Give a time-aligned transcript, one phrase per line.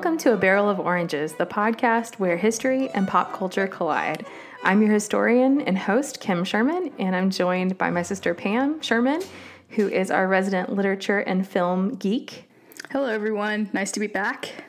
[0.00, 4.24] Welcome to A Barrel of Oranges, the podcast where history and pop culture collide.
[4.62, 9.20] I'm your historian and host, Kim Sherman, and I'm joined by my sister, Pam Sherman,
[9.68, 12.48] who is our resident literature and film geek.
[12.90, 13.68] Hello, everyone.
[13.74, 14.64] Nice to be back.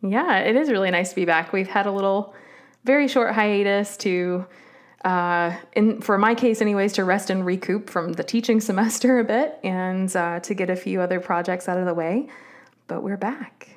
[0.00, 1.52] Yeah, it is really nice to be back.
[1.52, 2.34] We've had a little,
[2.84, 4.46] very short hiatus to,
[5.04, 9.24] uh, in for my case, anyways, to rest and recoup from the teaching semester a
[9.24, 12.30] bit and uh, to get a few other projects out of the way.
[12.86, 13.76] But we're back.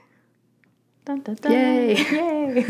[1.06, 1.52] Dun, dun, dun.
[1.52, 1.96] Yay.
[2.12, 2.66] Yay.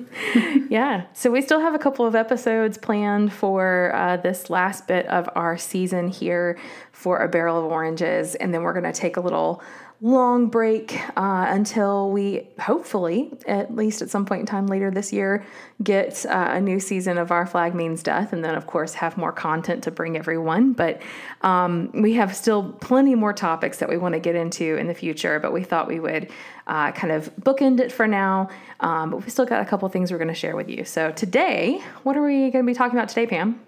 [0.68, 1.04] yeah.
[1.12, 5.28] So we still have a couple of episodes planned for uh, this last bit of
[5.36, 6.58] our season here
[6.90, 8.34] for A Barrel of Oranges.
[8.34, 9.62] And then we're going to take a little
[10.00, 15.12] long break uh, until we hopefully, at least at some point in time later this
[15.12, 15.46] year,
[15.84, 19.16] get uh, a new season of Our Flag Means Death, and then, of course, have
[19.16, 20.72] more content to bring everyone.
[20.72, 21.00] But
[21.42, 24.94] um, we have still plenty more topics that we want to get into in the
[24.94, 26.32] future, but we thought we would
[26.66, 28.48] uh, kind of bookend it for now.
[28.80, 30.84] Um, but we still got a couple things we're going to share with you.
[30.84, 33.60] So, today, what are we going to be talking about today, Pam?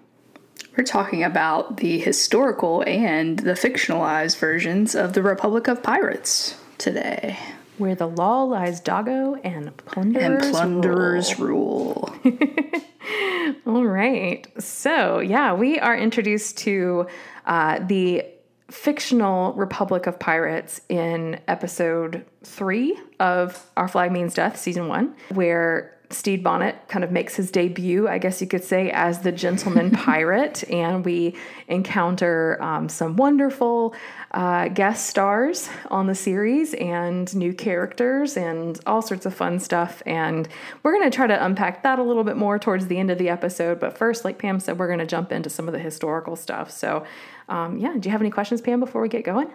[0.77, 7.37] We're talking about the historical and the fictionalized versions of the Republic of Pirates today.
[7.77, 12.13] Where the law lies doggo and plunderers, And plunderers rule.
[13.65, 14.47] All right.
[14.61, 17.07] So, yeah, we are introduced to
[17.45, 18.25] uh, the
[18.69, 25.95] fictional Republic of Pirates in episode three of Our Flag Means Death, season one, where
[26.09, 29.91] Stede Bonnet kind of makes his debut, I guess you could say, as the gentleman
[29.91, 30.63] pirate.
[30.69, 31.35] And we
[31.67, 33.95] encounter um, some wonderful
[34.35, 40.03] uh, guest stars on the series and new characters and all sorts of fun stuff.
[40.05, 40.47] And
[40.83, 43.17] we're going to try to unpack that a little bit more towards the end of
[43.17, 43.79] the episode.
[43.79, 46.69] But first, like Pam said, we're going to jump into some of the historical stuff.
[46.69, 47.05] So,
[47.47, 49.47] um, yeah, do you have any questions, Pam, before we get going?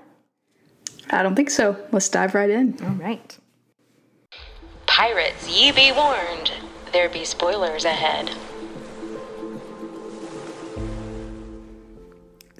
[1.11, 1.77] I don't think so.
[1.93, 2.79] Let's dive right in.
[2.83, 3.39] All right.
[4.87, 6.53] Pirates, ye be warned,
[6.93, 8.31] there be spoilers ahead.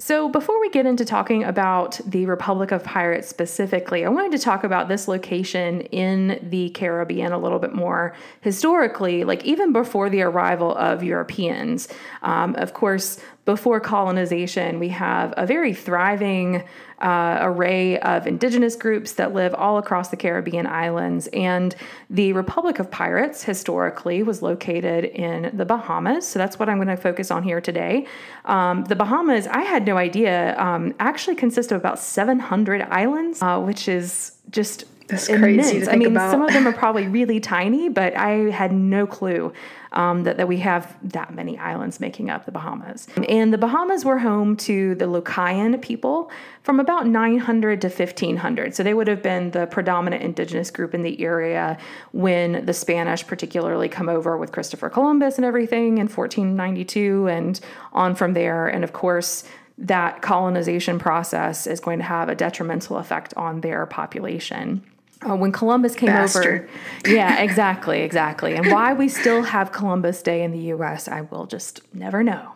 [0.01, 4.39] So, before we get into talking about the Republic of Pirates specifically, I wanted to
[4.39, 10.09] talk about this location in the Caribbean a little bit more historically, like even before
[10.09, 11.87] the arrival of Europeans.
[12.23, 16.63] Um, of course, before colonization, we have a very thriving
[17.01, 21.27] uh, array of indigenous groups that live all across the Caribbean islands.
[21.33, 21.75] And
[22.09, 26.27] the Republic of Pirates historically was located in the Bahamas.
[26.27, 28.05] So that's what I'm going to focus on here today.
[28.45, 33.59] Um, the Bahamas, I had no idea, um, actually consist of about 700 islands, uh,
[33.59, 35.69] which is just That's immense.
[35.69, 36.31] crazy to I mean, about.
[36.31, 39.53] some of them are probably really tiny, but I had no clue
[39.93, 43.07] um, that, that we have that many islands making up the Bahamas.
[43.27, 46.31] And the Bahamas were home to the Lucayan people
[46.63, 48.73] from about 900 to 1500.
[48.75, 51.77] So they would have been the predominant indigenous group in the area
[52.13, 57.59] when the Spanish, particularly, come over with Christopher Columbus and everything in 1492 and
[57.91, 58.67] on from there.
[58.67, 59.43] And of course,
[59.77, 64.83] that colonization process is going to have a detrimental effect on their population.
[65.27, 66.67] Uh, when Columbus came Bastard.
[67.05, 68.55] over, yeah, exactly, exactly.
[68.55, 72.53] And why we still have Columbus Day in the U.S., I will just never know.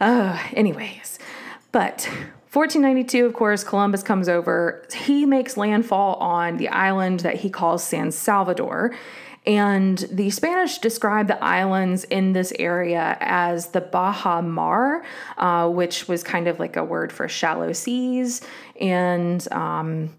[0.00, 1.20] Uh, anyways,
[1.70, 2.08] but
[2.52, 4.84] 1492, of course, Columbus comes over.
[4.92, 8.92] He makes landfall on the island that he calls San Salvador.
[9.46, 15.04] And the Spanish describe the islands in this area as the Baja Mar,
[15.38, 18.42] uh, which was kind of like a word for shallow seas.
[18.80, 20.10] And um,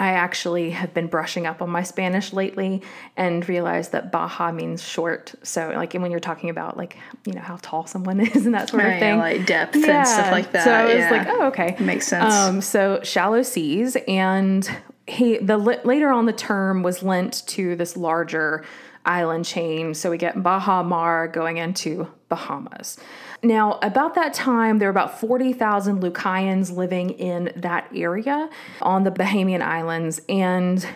[0.00, 2.80] I actually have been brushing up on my Spanish lately
[3.18, 5.34] and realized that Baja means short.
[5.42, 8.70] So, like, when you're talking about, like, you know, how tall someone is and that
[8.70, 9.18] sort of Right, thing.
[9.18, 10.64] like depth and stuff like that.
[10.64, 11.10] So I was yeah.
[11.10, 11.76] like, oh, okay.
[11.78, 12.32] Makes sense.
[12.34, 14.68] Um, so shallow seas, and
[15.06, 18.64] he the later on the term was lent to this larger
[19.04, 19.92] island chain.
[19.92, 22.98] So we get Baja Mar going into Bahamas.
[23.42, 28.50] Now, about that time, there were about 40,000 Lucayans living in that area
[28.82, 30.20] on the Bahamian Islands.
[30.28, 30.86] And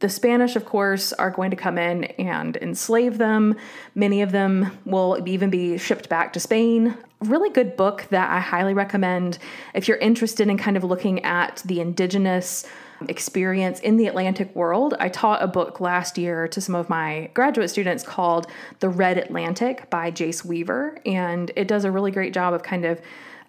[0.00, 3.56] the Spanish, of course, are going to come in and enslave them.
[3.96, 6.96] Many of them will even be shipped back to Spain.
[7.20, 9.38] Really good book that I highly recommend
[9.74, 12.64] if you're interested in kind of looking at the indigenous
[13.06, 14.94] experience in the Atlantic world.
[14.98, 18.46] I taught a book last year to some of my graduate students called
[18.80, 22.84] The Red Atlantic by Jace Weaver, and it does a really great job of kind
[22.84, 23.00] of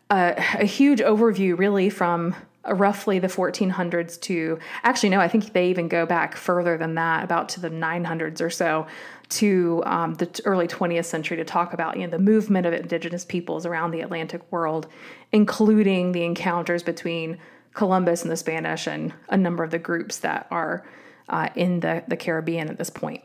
[0.10, 2.36] uh, a huge overview, really, from
[2.68, 7.24] roughly the 1400s to actually, no, I think they even go back further than that,
[7.24, 8.88] about to the 900s or so.
[9.34, 13.24] To um, the early 20th century to talk about you know the movement of indigenous
[13.24, 14.88] peoples around the Atlantic world,
[15.32, 17.38] including the encounters between
[17.74, 20.86] Columbus and the Spanish and a number of the groups that are
[21.30, 23.24] uh, in the, the Caribbean at this point.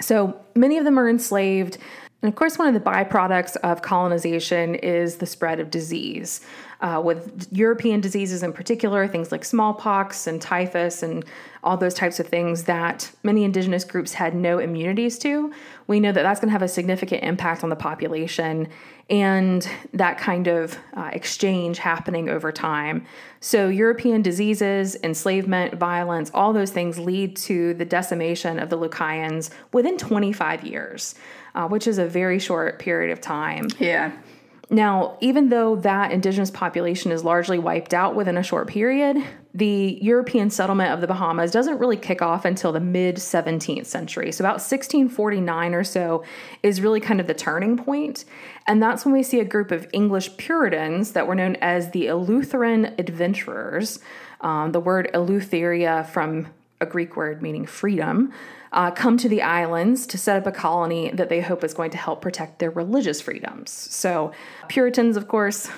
[0.00, 1.78] So many of them are enslaved.
[2.22, 6.40] And of course, one of the byproducts of colonization is the spread of disease.
[6.80, 11.24] Uh, with European diseases in particular, things like smallpox and typhus and
[11.64, 15.52] all those types of things that many indigenous groups had no immunities to,
[15.86, 18.68] we know that that's going to have a significant impact on the population
[19.08, 23.06] and that kind of uh, exchange happening over time.
[23.40, 29.50] So, European diseases, enslavement, violence, all those things lead to the decimation of the Lucayans
[29.72, 31.14] within 25 years,
[31.54, 33.68] uh, which is a very short period of time.
[33.78, 34.12] Yeah.
[34.68, 39.16] Now, even though that indigenous population is largely wiped out within a short period,
[39.54, 44.32] the European settlement of the Bahamas doesn't really kick off until the mid 17th century.
[44.32, 46.24] So, about 1649 or so
[46.64, 48.24] is really kind of the turning point.
[48.66, 52.06] And that's when we see a group of English Puritans that were known as the
[52.06, 54.00] Eleutheran Adventurers.
[54.40, 56.48] Um, the word Eleutheria from
[56.80, 58.32] a Greek word meaning freedom
[58.72, 61.90] uh, come to the islands to set up a colony that they hope is going
[61.90, 63.70] to help protect their religious freedoms.
[63.70, 64.32] So,
[64.68, 65.68] Puritans, of course,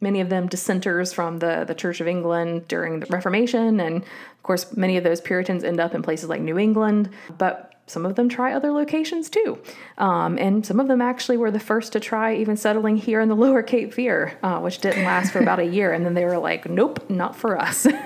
[0.00, 3.80] many of them dissenters from the, the Church of England during the Reformation.
[3.80, 7.73] And of course, many of those Puritans end up in places like New England, but
[7.86, 9.58] some of them try other locations too.
[9.98, 13.28] Um, and some of them actually were the first to try even settling here in
[13.28, 15.92] the lower Cape Fear, uh, which didn't last for about a year.
[15.92, 17.86] And then they were like, nope, not for us.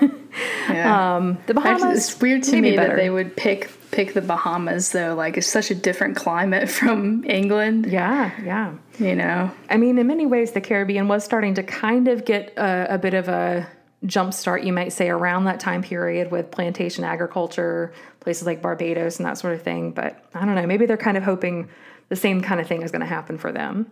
[0.69, 1.15] Yeah.
[1.15, 1.81] um, the Bahamas.
[1.81, 2.89] Actually, it's weird to me better.
[2.89, 5.15] that they would pick pick the Bahamas though.
[5.15, 7.87] Like it's such a different climate from England.
[7.87, 8.75] Yeah, yeah.
[8.99, 9.51] You know.
[9.71, 12.97] I mean, in many ways, the Caribbean was starting to kind of get a, a
[12.99, 13.67] bit of a
[14.05, 19.17] jump start, you might say, around that time period with plantation agriculture, places like Barbados
[19.17, 19.91] and that sort of thing.
[19.91, 21.69] But I don't know, maybe they're kind of hoping
[22.07, 23.91] the same kind of thing is going to happen for them.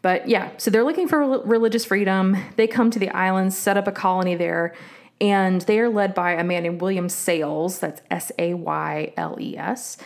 [0.00, 2.36] But yeah, so they're looking for rel- religious freedom.
[2.56, 4.74] They come to the islands, set up a colony there,
[5.20, 7.78] and they are led by a man named William Sayles.
[7.78, 9.98] That's S A Y L E S.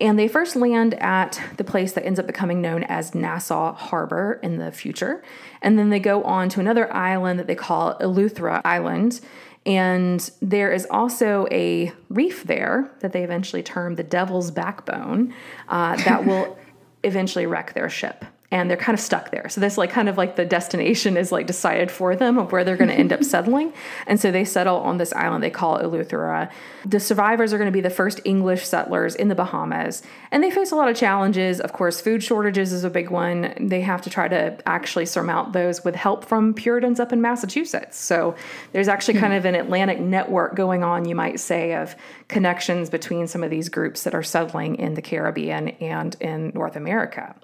[0.00, 4.40] And they first land at the place that ends up becoming known as Nassau Harbor
[4.42, 5.22] in the future.
[5.60, 9.20] And then they go on to another island that they call Eleuthera Island.
[9.66, 15.34] And there is also a reef there that they eventually term the Devil's Backbone
[15.68, 16.56] uh, that will
[17.04, 18.24] eventually wreck their ship.
[18.50, 19.48] And they're kind of stuck there.
[19.48, 22.64] So this like kind of like the destination is like decided for them of where
[22.64, 23.72] they're going to end up settling.
[24.06, 26.50] And so they settle on this island they call Eleuthera.
[26.84, 30.02] The survivors are going to be the first English settlers in the Bahamas.
[30.30, 31.60] And they face a lot of challenges.
[31.60, 33.54] Of course, food shortages is a big one.
[33.60, 37.98] They have to try to actually surmount those with help from Puritans up in Massachusetts.
[37.98, 38.34] So
[38.72, 39.38] there's actually kind hmm.
[39.38, 41.94] of an Atlantic network going on, you might say, of
[42.28, 46.76] connections between some of these groups that are settling in the Caribbean and in North
[46.76, 47.34] America.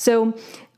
[0.00, 0.32] So,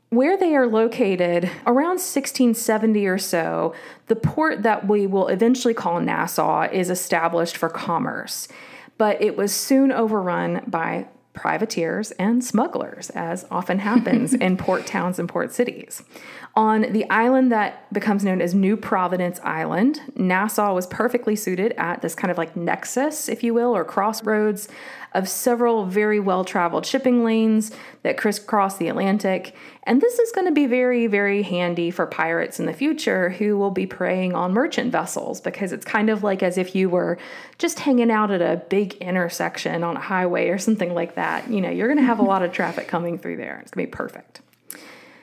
[0.09, 3.73] where they are located, around 1670 or so,
[4.07, 8.49] the port that we will eventually call Nassau is established for commerce.
[8.97, 15.19] But it was soon overrun by privateers and smugglers, as often happens in port towns
[15.19, 16.03] and port cities.
[16.55, 22.03] On the island that becomes known as New Providence Island, Nassau was perfectly suited at
[22.03, 24.67] this kind of like nexus, if you will, or crossroads
[25.13, 27.71] of several very well traveled shipping lanes
[28.03, 29.55] that crisscross the Atlantic.
[29.83, 33.57] And this is going to be very, very handy for pirates in the future who
[33.57, 37.17] will be preying on merchant vessels because it's kind of like as if you were
[37.57, 41.49] just hanging out at a big intersection on a highway or something like that.
[41.49, 43.59] You know, you're going to have a lot of traffic coming through there.
[43.63, 44.41] It's going to be perfect.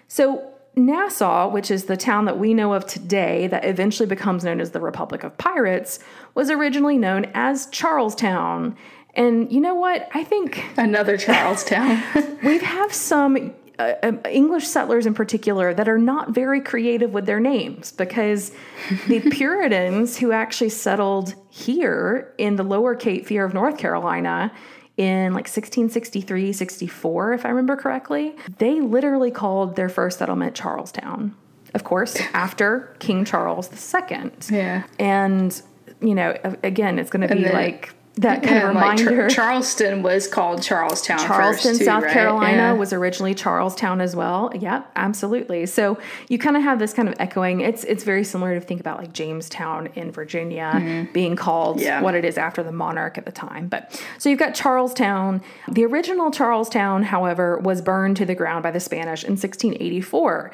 [0.08, 4.60] So, Nassau, which is the town that we know of today that eventually becomes known
[4.60, 5.98] as the Republic of Pirates,
[6.34, 8.76] was originally known as Charlestown.
[9.14, 10.08] And you know what?
[10.14, 12.02] I think Another Charlestown.
[12.44, 17.26] we have some uh, um, English settlers in particular that are not very creative with
[17.26, 18.52] their names because
[19.08, 24.52] the Puritans who actually settled here in the lower Cape Fear of North Carolina
[24.96, 31.34] in like 1663, 64, if I remember correctly, they literally called their first settlement Charlestown.
[31.74, 34.30] Of course, after King Charles II.
[34.50, 34.84] yeah.
[34.98, 35.60] And,
[36.00, 39.28] you know, again, it's going to be like that kind of And, like, Char- reminder.
[39.34, 41.18] Charleston was called Charlestown.
[41.18, 42.12] Charleston, too, South right?
[42.12, 42.72] Carolina Yeah.
[42.72, 44.50] was originally Charlestown as well.
[44.58, 45.66] Yep, absolutely.
[45.66, 45.98] So
[46.28, 47.60] you kind of have this kind of echoing.
[47.60, 51.84] It's it's very similar to think about like Jamestown in Virginia being called Mm-hmm.
[51.86, 52.02] Yeah.
[52.02, 53.68] what it is after the monarch at the time.
[53.68, 55.42] But so you've got Charlestown.
[55.68, 60.50] The original Charlestown, however, was burned to the ground by the Spanish in 1684.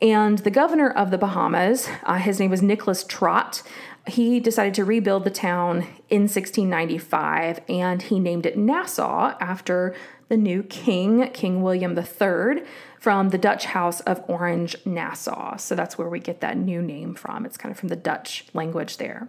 [0.00, 3.62] And the governor of the Bahamas, uh, his name was Nicholas Trott,
[4.10, 9.94] he decided to rebuild the town in 1695 and he named it Nassau after
[10.28, 12.62] the new king, King William III,
[13.00, 15.56] from the Dutch House of Orange, Nassau.
[15.56, 17.46] So that's where we get that new name from.
[17.46, 19.28] It's kind of from the Dutch language there.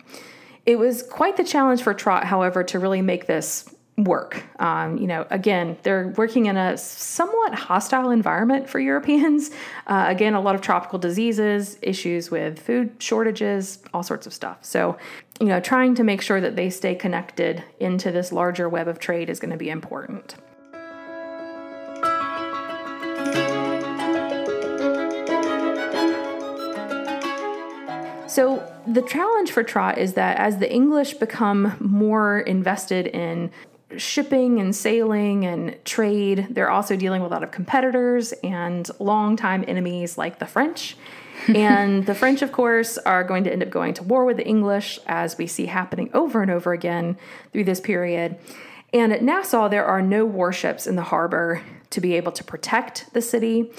[0.65, 4.43] It was quite the challenge for Trott, however, to really make this work.
[4.59, 9.51] Um, you know, again, they're working in a somewhat hostile environment for Europeans.
[9.87, 14.57] Uh, again, a lot of tropical diseases, issues with food shortages, all sorts of stuff.
[14.61, 14.97] So,
[15.39, 18.99] you know, trying to make sure that they stay connected into this larger web of
[18.99, 20.35] trade is going to be important.
[28.27, 33.51] So, the challenge for Trott is that as the English become more invested in
[33.97, 39.65] shipping and sailing and trade, they're also dealing with a lot of competitors and longtime
[39.67, 40.95] enemies like the French.
[41.55, 44.45] and the French, of course, are going to end up going to war with the
[44.45, 47.17] English, as we see happening over and over again
[47.51, 48.37] through this period.
[48.93, 53.13] And at Nassau, there are no warships in the harbor to be able to protect
[53.13, 53.71] the city.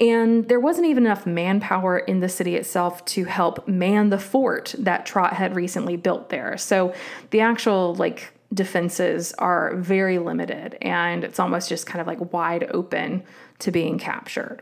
[0.00, 4.74] And there wasn't even enough manpower in the city itself to help man the fort
[4.78, 6.56] that Trott had recently built there.
[6.56, 6.94] So
[7.30, 12.68] the actual, like, defenses are very limited and it's almost just kind of like wide
[12.70, 13.22] open
[13.58, 14.60] to being captured.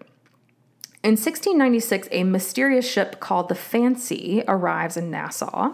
[1.02, 5.73] In 1696, a mysterious ship called the Fancy arrives in Nassau,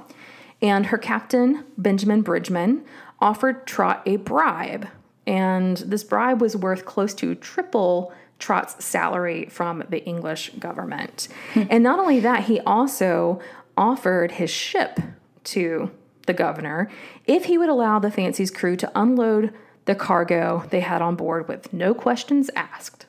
[0.62, 2.84] and her captain, Benjamin Bridgeman,
[3.20, 4.86] offered Trott a bribe.
[5.26, 11.26] And this bribe was worth close to triple Trott's salary from the English government.
[11.54, 11.64] Hmm.
[11.70, 13.40] and not only that, he also
[13.76, 15.00] offered his ship
[15.44, 15.90] to
[16.26, 16.90] the governor
[17.26, 19.52] if he would allow the Fancy's crew to unload
[19.86, 23.06] the cargo they had on board with no questions asked.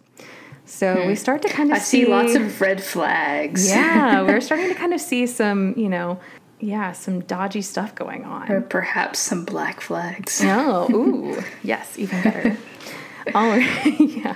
[0.66, 1.16] So we hmm.
[1.16, 3.70] start to kind of I see, lots of red flags.
[3.70, 6.20] yeah, we're starting to kind of see some, you know,
[6.60, 8.52] yeah, some dodgy stuff going on.
[8.52, 10.42] Or perhaps some black flags.
[10.44, 12.58] Oh, ooh, yes, even better.
[13.34, 14.36] All right, yeah.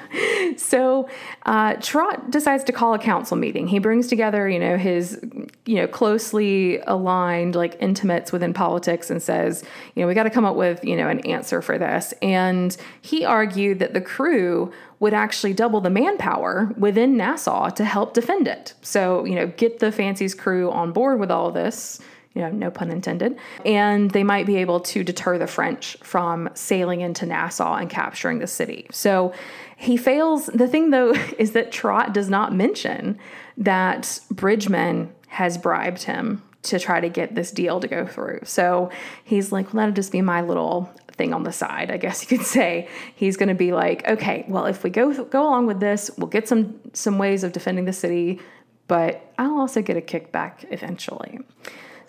[0.57, 1.09] So
[1.45, 3.67] uh, Trott decides to call a council meeting.
[3.67, 5.19] He brings together, you know, his,
[5.65, 9.63] you know, closely aligned, like intimates within politics, and says,
[9.95, 12.13] you know, we got to come up with, you know, an answer for this.
[12.21, 18.13] And he argued that the crew would actually double the manpower within Nassau to help
[18.13, 18.75] defend it.
[18.81, 21.99] So, you know, get the Fancy's crew on board with all this
[22.33, 23.37] you know, no pun intended.
[23.65, 28.39] And they might be able to deter the French from sailing into Nassau and capturing
[28.39, 28.87] the city.
[28.91, 29.33] So
[29.77, 30.45] he fails.
[30.47, 33.19] The thing, though, is that Trott does not mention
[33.57, 38.41] that Bridgman has bribed him to try to get this deal to go through.
[38.43, 38.91] So
[39.23, 42.37] he's like, let it just be my little thing on the side, I guess you
[42.37, 42.87] could say.
[43.15, 46.27] He's going to be like, okay, well, if we go go along with this, we'll
[46.27, 48.39] get some some ways of defending the city,
[48.87, 51.39] but I'll also get a kickback eventually.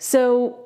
[0.03, 0.59] So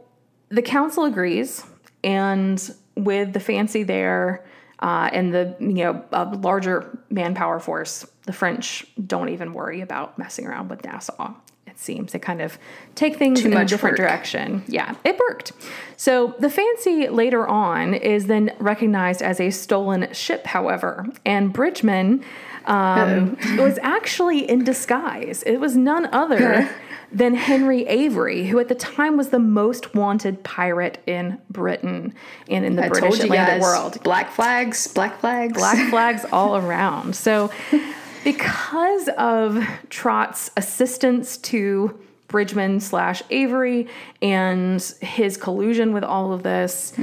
[0.50, 1.63] the council agrees,
[2.03, 2.60] and
[2.96, 4.44] with the fancy there
[4.79, 10.17] uh, and the you know a larger manpower force, the French don't even worry about
[10.17, 11.36] messing around with Nassau.
[11.67, 12.58] It seems they kind of
[12.96, 14.08] take things Too in a different work.
[14.10, 14.63] direction.
[14.67, 15.51] Yeah, it worked.
[15.98, 22.24] So the fancy later on is then recognized as a stolen ship, however, and Bridgman
[22.67, 25.43] um, was actually in disguise.
[25.43, 26.69] It was none other
[27.12, 32.13] than Henry Avery, who at the time was the most wanted pirate in Britain
[32.50, 34.03] and in the I British told you Atlantic guys, world.
[34.03, 35.53] black flags, black flags.
[35.53, 37.15] Black flags all around.
[37.15, 37.50] So,
[38.24, 41.97] because of Trott's assistance to
[42.27, 43.88] Bridgman slash Avery
[44.22, 46.93] and his collusion with all of this,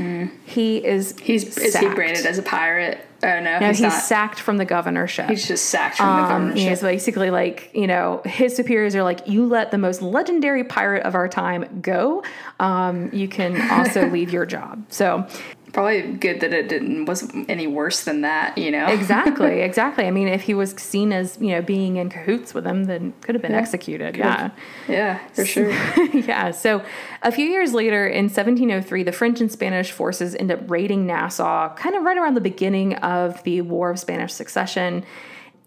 [0.44, 2.98] he is He's is he branded as a pirate?
[3.22, 5.30] Oh no, No, he's, he's, sacked from the governorship.
[5.30, 6.68] He's just sacked from the Um, governorship.
[6.68, 11.04] he's basically like, you know, his superiors are like, you let the most legendary pirate
[11.04, 12.22] of our time go.
[12.60, 14.84] Um, you can also leave your job.
[14.90, 15.26] So,
[15.74, 18.56] Probably good that it didn't wasn't any worse than that.
[18.56, 20.06] You know, exactly, exactly.
[20.06, 23.12] I mean, if he was seen as, you know, being in cahoots with them, then
[23.22, 24.16] could have been executed.
[24.16, 24.52] Yeah.
[24.86, 25.70] Yeah, for sure.
[26.12, 26.52] yeah.
[26.52, 26.84] So
[27.22, 31.74] a few years later, in 1703, the French and Spanish forces end up raiding Nassau,
[31.74, 35.04] kind of right around the beginning of the War of Spanish Succession.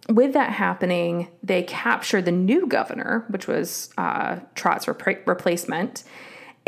[0.08, 6.06] With that happening, they capture the new governor, which was uh, Trott's repra- replacement.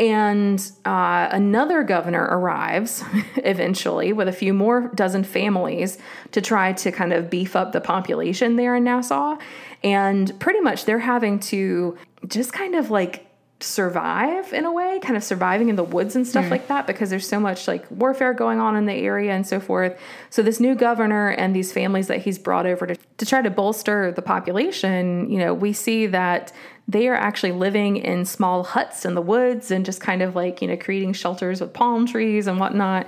[0.00, 3.04] And uh, another governor arrives
[3.36, 5.98] eventually with a few more dozen families
[6.32, 9.36] to try to kind of beef up the population there in Nassau.
[9.84, 13.26] And pretty much they're having to just kind of like
[13.62, 17.10] survive in a way, kind of surviving in the woods and stuff like that because
[17.10, 20.00] there's so much like warfare going on in the area and so forth.
[20.30, 23.50] So this new governor and these families that he's brought over to, to try to
[23.50, 26.52] bolster the population, you know, we see that
[26.90, 30.60] they are actually living in small huts in the woods and just kind of like,
[30.60, 33.06] you know, creating shelters with palm trees and whatnot.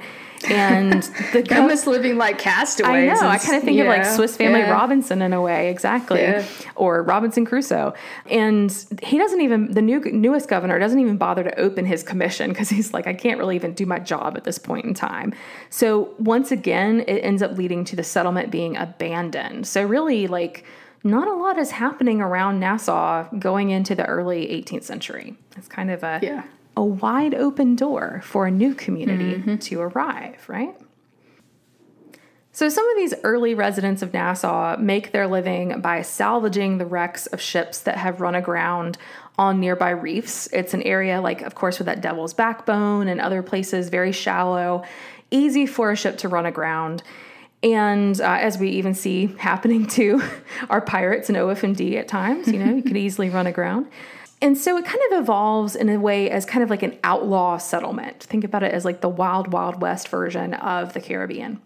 [0.48, 3.10] And the almost living like castaways.
[3.10, 3.28] I know.
[3.28, 4.70] I kind of think of like Swiss Family yeah.
[4.70, 6.46] Robinson in a way, exactly, Yeah.
[6.76, 7.92] or Robinson Crusoe.
[8.26, 8.70] And
[9.02, 12.68] he doesn't even the new newest governor doesn't even bother to open his commission because
[12.68, 15.32] he's like, I can't really even do my job at this point in time.
[15.70, 19.66] So once again, it ends up leading to the settlement being abandoned.
[19.66, 20.64] So really, like.
[21.04, 25.36] Not a lot is happening around Nassau going into the early 18th century.
[25.56, 26.44] It's kind of a Yeah.
[26.76, 29.56] a wide open door for a new community mm-hmm.
[29.56, 30.74] to arrive, right?
[32.54, 37.26] So, some of these early residents of Nassau make their living by salvaging the wrecks
[37.26, 38.98] of ships that have run aground
[39.38, 40.48] on nearby reefs.
[40.52, 44.84] It's an area, like, of course, with that Devil's Backbone and other places, very shallow,
[45.30, 47.02] easy for a ship to run aground.
[47.62, 50.22] And uh, as we even see happening to
[50.70, 53.86] our pirates in OFMD at times, you know, you could easily run aground.
[54.40, 57.58] And so it kind of evolves in a way as kind of like an outlaw
[57.58, 58.24] settlement.
[58.24, 61.60] Think about it as like the wild, wild west version of the Caribbean.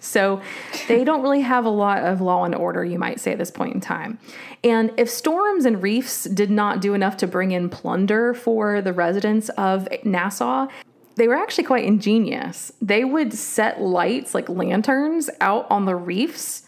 [0.00, 0.40] so
[0.88, 3.50] they don't really have a lot of law and order, you might say, at this
[3.50, 4.18] point in time.
[4.64, 8.94] And if storms and reefs did not do enough to bring in plunder for the
[8.94, 10.68] residents of Nassau,
[11.16, 12.72] they were actually quite ingenious.
[12.80, 16.64] They would set lights like lanterns out on the reefs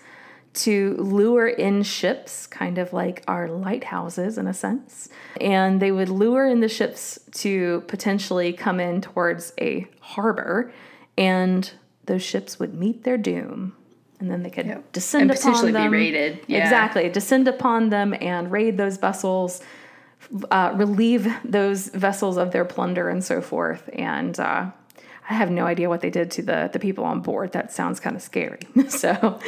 [0.54, 5.08] to lure in ships, kind of like our lighthouses in a sense.
[5.40, 10.72] And they would lure in the ships to potentially come in towards a harbor,
[11.18, 11.68] and
[12.06, 13.74] those ships would meet their doom.
[14.20, 14.92] And then they could Yep.
[14.92, 15.92] descend And upon potentially be them.
[15.92, 16.58] raided, yeah.
[16.62, 17.08] Exactly.
[17.08, 19.60] Descend upon them and raid those vessels,
[20.50, 23.88] uh, relieve those vessels of their plunder and so forth.
[23.92, 24.70] And uh,
[25.28, 27.52] I have no idea what they did to the, the people on board.
[27.52, 28.60] That sounds kind of scary.
[28.88, 29.40] so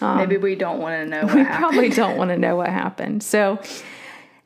[0.00, 1.58] Maybe we don't want to know what we happened.
[1.58, 3.22] probably don't want to know what happened.
[3.22, 3.58] So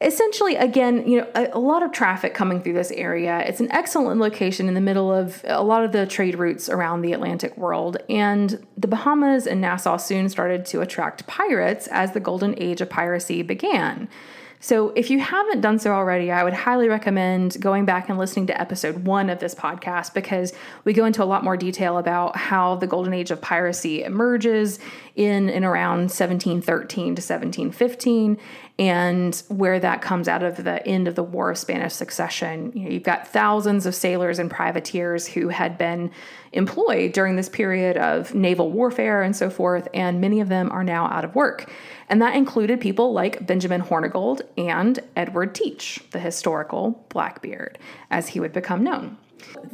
[0.00, 3.70] essentially again you know a, a lot of traffic coming through this area it's an
[3.72, 7.56] excellent location in the middle of a lot of the trade routes around the atlantic
[7.58, 12.80] world and the bahamas and nassau soon started to attract pirates as the golden age
[12.80, 14.08] of piracy began
[14.60, 18.46] so if you haven't done so already, I would highly recommend going back and listening
[18.48, 20.52] to episode one of this podcast because
[20.84, 24.78] we go into a lot more detail about how the golden age of piracy emerges
[25.14, 28.38] in and around 1713 to 1715
[28.78, 32.70] and where that comes out of the end of the War of Spanish Succession.
[32.74, 36.12] You know, you've got thousands of sailors and privateers who had been
[36.52, 40.84] employed during this period of naval warfare and so forth, and many of them are
[40.84, 41.70] now out of work.
[42.08, 47.78] And that included people like Benjamin Hornigold and Edward Teach, the historical Blackbeard,
[48.10, 49.16] as he would become known.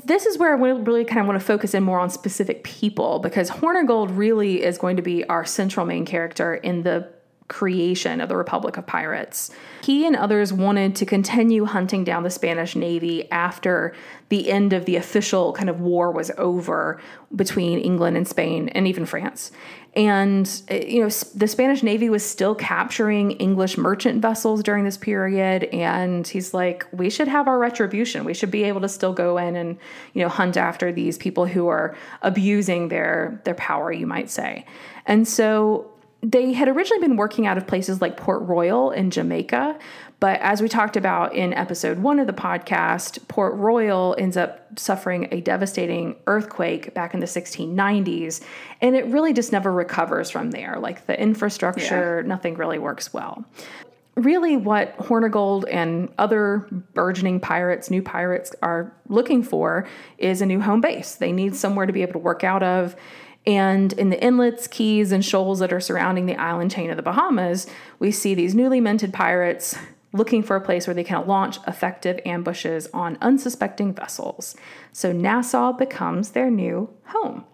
[0.04, 3.18] This is where I really kind of want to focus in more on specific people
[3.18, 7.13] because Hornigold really is going to be our central main character in the
[7.48, 9.50] creation of the Republic of Pirates.
[9.82, 13.94] He and others wanted to continue hunting down the Spanish Navy after
[14.30, 17.00] the end of the official kind of war was over
[17.36, 19.52] between England and Spain and even France.
[19.94, 24.96] And, uh, you know, the Spanish Navy was still capturing English merchant vessels during this
[24.96, 25.64] period.
[25.64, 28.24] And he's like, we should have our retribution.
[28.24, 29.78] We should be able to still go in and,
[30.14, 34.64] you know, hunt after these people who are abusing their, their power, you might say.
[35.06, 35.93] And so
[36.24, 39.78] they had originally been working out of places like Port Royal in Jamaica,
[40.20, 44.78] but as we talked about in episode one of the podcast, Port Royal ends up
[44.78, 48.42] suffering a devastating earthquake back in the 1690s,
[48.80, 50.78] and it really just never recovers from there.
[50.78, 53.44] Like the infrastructure, nothing really works well.
[54.16, 60.60] Really, what Hornigold and other burgeoning pirates, new pirates, are looking for is a new
[60.60, 61.16] home base.
[61.16, 62.96] They need somewhere to be able to work out of.
[63.46, 67.02] And in the inlets, keys, and shoals that are surrounding the island chain of the
[67.02, 67.66] Bahamas,
[67.98, 69.76] we see these newly minted pirates
[70.14, 74.54] looking for a place where they can launch effective ambushes on unsuspecting vessels.
[74.92, 77.44] So Nassau becomes their new home.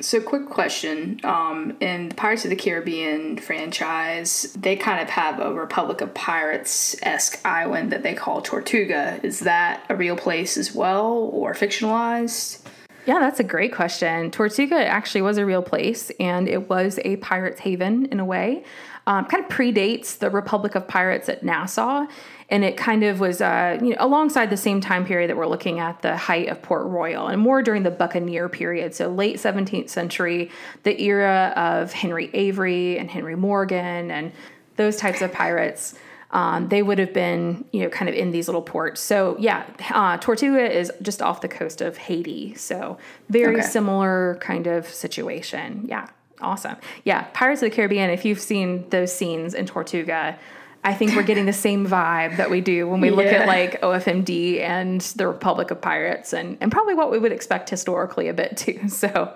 [0.00, 1.20] So, quick question.
[1.22, 6.12] Um, in the Pirates of the Caribbean franchise, they kind of have a Republic of
[6.14, 9.20] Pirates esque island that they call Tortuga.
[9.22, 12.58] Is that a real place as well or fictionalized?
[13.06, 14.30] Yeah, that's a great question.
[14.30, 18.64] Tortuga actually was a real place, and it was a pirate's haven in a way.
[19.06, 22.06] Um, kind of predates the Republic of Pirates at Nassau,
[22.48, 25.46] and it kind of was, uh, you know, alongside the same time period that we're
[25.46, 29.36] looking at the height of Port Royal, and more during the Buccaneer period, so late
[29.36, 30.50] 17th century,
[30.84, 34.32] the era of Henry Avery and Henry Morgan, and
[34.76, 35.94] those types of pirates.
[36.34, 39.00] Um, they would have been, you know, kind of in these little ports.
[39.00, 42.54] So yeah, uh, Tortuga is just off the coast of Haiti.
[42.56, 42.98] So
[43.30, 43.62] very Okay.
[43.66, 45.84] similar kind of situation.
[45.88, 46.08] Yeah,
[46.40, 46.76] awesome.
[47.04, 48.10] Yeah, Pirates of the Caribbean.
[48.10, 50.36] If you've seen those scenes in Tortuga,
[50.82, 53.80] I think we're getting the same vibe that we do when we look at like
[53.80, 58.34] OFMD and the Republic of Pirates, and, and probably what we would expect historically a
[58.34, 58.80] bit too.
[58.88, 59.32] So,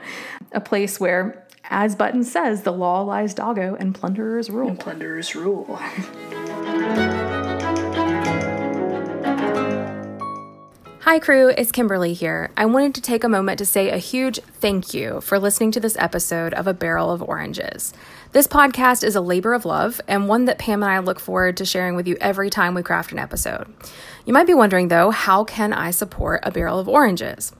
[0.52, 4.74] a place where, as Button says, the law lies doggo and plunderers rule.
[4.76, 5.78] Plunderers rule.
[11.02, 12.50] Hi, crew, it's Kimberly here.
[12.56, 15.80] I wanted to take a moment to say a huge thank you for listening to
[15.80, 17.94] this episode of A Barrel of Oranges.
[18.30, 21.56] This podcast is a labor of love and one that Pam and I look forward
[21.56, 23.72] to sharing with you every time we craft an episode.
[24.26, 27.52] You might be wondering, though, how can I support A Barrel of Oranges?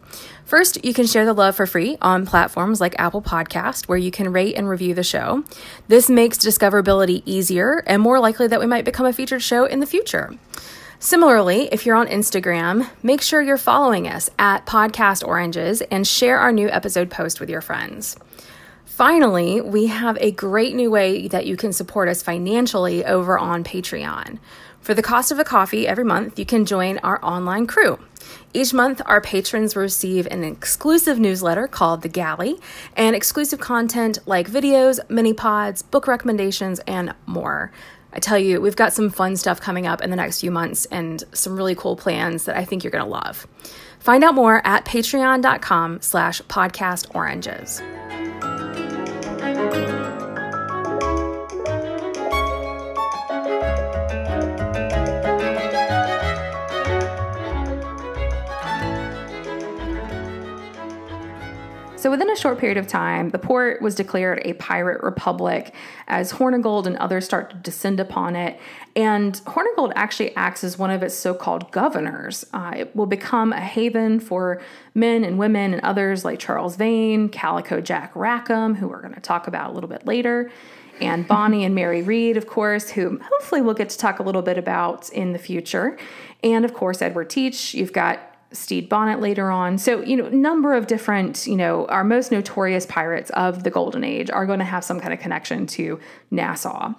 [0.44, 4.11] First, you can share the love for free on platforms like Apple Podcast, where you
[4.11, 5.42] can rate and review the show.
[5.88, 9.81] This makes discoverability easier and more likely that we might become a featured show in
[9.81, 10.35] the future.
[10.98, 16.38] Similarly, if you're on Instagram, make sure you're following us at Podcast Oranges and share
[16.38, 18.16] our new episode post with your friends.
[18.98, 23.62] Finally, we have a great new way that you can support us financially over on
[23.62, 24.40] Patreon.
[24.80, 28.00] For the cost of a coffee every month, you can join our online crew.
[28.52, 32.58] Each month, our patrons receive an exclusive newsletter called The Galley
[32.96, 37.70] and exclusive content like videos, mini pods, book recommendations, and more.
[38.12, 40.87] I tell you, we've got some fun stuff coming up in the next few months
[40.87, 43.46] and some really cool plans that I think you're going to love.
[44.00, 47.80] Find out more at patreon.com slash podcast oranges
[49.54, 49.97] thank you
[61.98, 65.74] So, within a short period of time, the port was declared a pirate republic
[66.06, 68.56] as Hornigold and others start to descend upon it.
[68.94, 72.46] And Hornigold actually acts as one of its so called governors.
[72.52, 74.62] Uh, it will become a haven for
[74.94, 79.20] men and women and others like Charles Vane, Calico Jack Rackham, who we're going to
[79.20, 80.52] talk about a little bit later,
[81.00, 84.42] and Bonny and Mary Read, of course, who hopefully we'll get to talk a little
[84.42, 85.98] bit about in the future.
[86.44, 87.74] And of course, Edward Teach.
[87.74, 89.78] You've got Stede Bonnet later on.
[89.78, 94.04] So, you know, number of different, you know, our most notorious pirates of the Golden
[94.04, 96.94] Age are going to have some kind of connection to Nassau.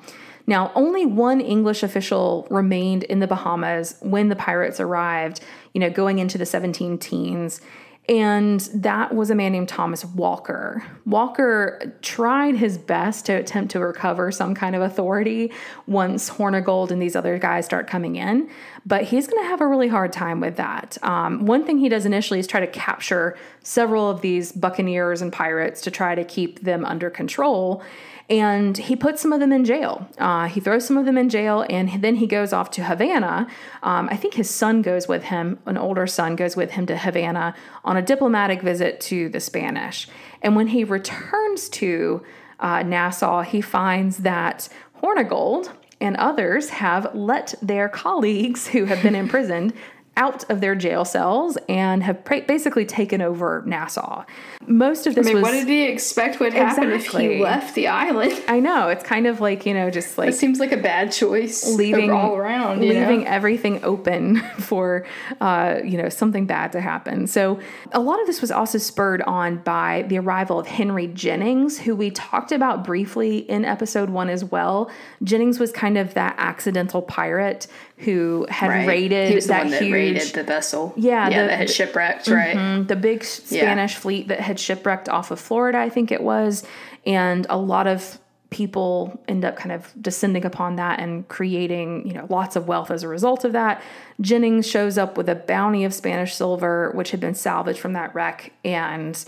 [0.46, 5.42] Now, only one English official remained in the Bahamas when the pirates arrived,
[5.74, 7.62] you know, going into the 17 teens.
[8.10, 10.84] And that was a man named Thomas Walker.
[11.06, 15.52] Walker tried his best to attempt to recover some kind of authority
[15.86, 18.50] once Hornigold and these other guys start coming in,
[18.84, 20.98] but he's going to have a really hard time with that.
[21.04, 25.32] Um, one thing he does initially is try to capture several of these buccaneers and
[25.32, 27.84] pirates to try to keep them under control
[28.30, 30.08] and he puts some of them in jail.
[30.20, 33.48] Uh, he throws some of them in jail, and then he goes off to Havana.
[33.82, 36.98] Um, I think his son goes with him, an older son goes with him to
[36.98, 40.08] Havana on a diplomatic visit to the Spanish.
[40.42, 42.24] And when he returns to
[42.60, 44.70] uh, Nassau, he finds that
[45.02, 49.74] Hornigold and others have let their colleagues who have been imprisoned
[50.20, 54.26] out of their jail cells and have pra- basically taken over Nassau.
[54.68, 55.44] Most of this I mean, was.
[55.44, 58.34] what did he expect would happen if he left the island?
[58.48, 61.12] I know it's kind of like you know just like It seems like a bad
[61.12, 62.84] choice leaving all around.
[62.84, 63.30] You leaving know?
[63.30, 65.08] everything open for
[65.40, 67.26] uh, you know something bad to happen.
[67.26, 67.60] So
[67.94, 71.96] a lot of this was also spurred on by the arrival of Henry Jennings, who
[71.96, 74.92] we talked about briefly in episode one as well.
[75.24, 77.68] Jennings was kind of that accidental pirate
[78.00, 78.88] who had Right.
[78.88, 80.94] raided he was the that one that huge raided the vessel.
[80.96, 82.56] Yeah, yeah, the- that had shipwrecked, right?
[82.56, 86.64] Mm, the big Spanish fleet that had shipwrecked off of Florida, I think it was,
[87.06, 88.18] and a lot of
[88.52, 92.90] people end up kind of descending upon that and creating, you know, lots of wealth
[92.90, 93.82] as a result of that.
[94.22, 98.16] Jennings shows up with a bounty of Spanish silver which had been salvaged from that
[98.16, 99.24] wreck and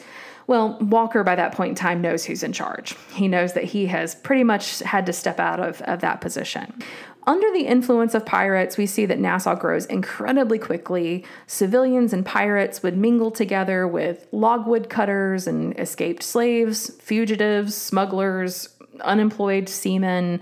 [0.48, 2.96] well, Walker by that point in time knows who's in charge.
[3.14, 6.82] He knows that he has pretty much had to step out of, of that position.
[7.28, 11.24] Under the influence of pirates, we see that Nassau grows incredibly quickly.
[11.46, 18.70] Civilians and pirates would mingle together with logwood cutters and escaped slaves, fugitives, smugglers,
[19.02, 20.42] unemployed seamen,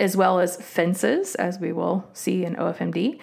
[0.00, 3.18] as well as fences, as we will see in OFMD,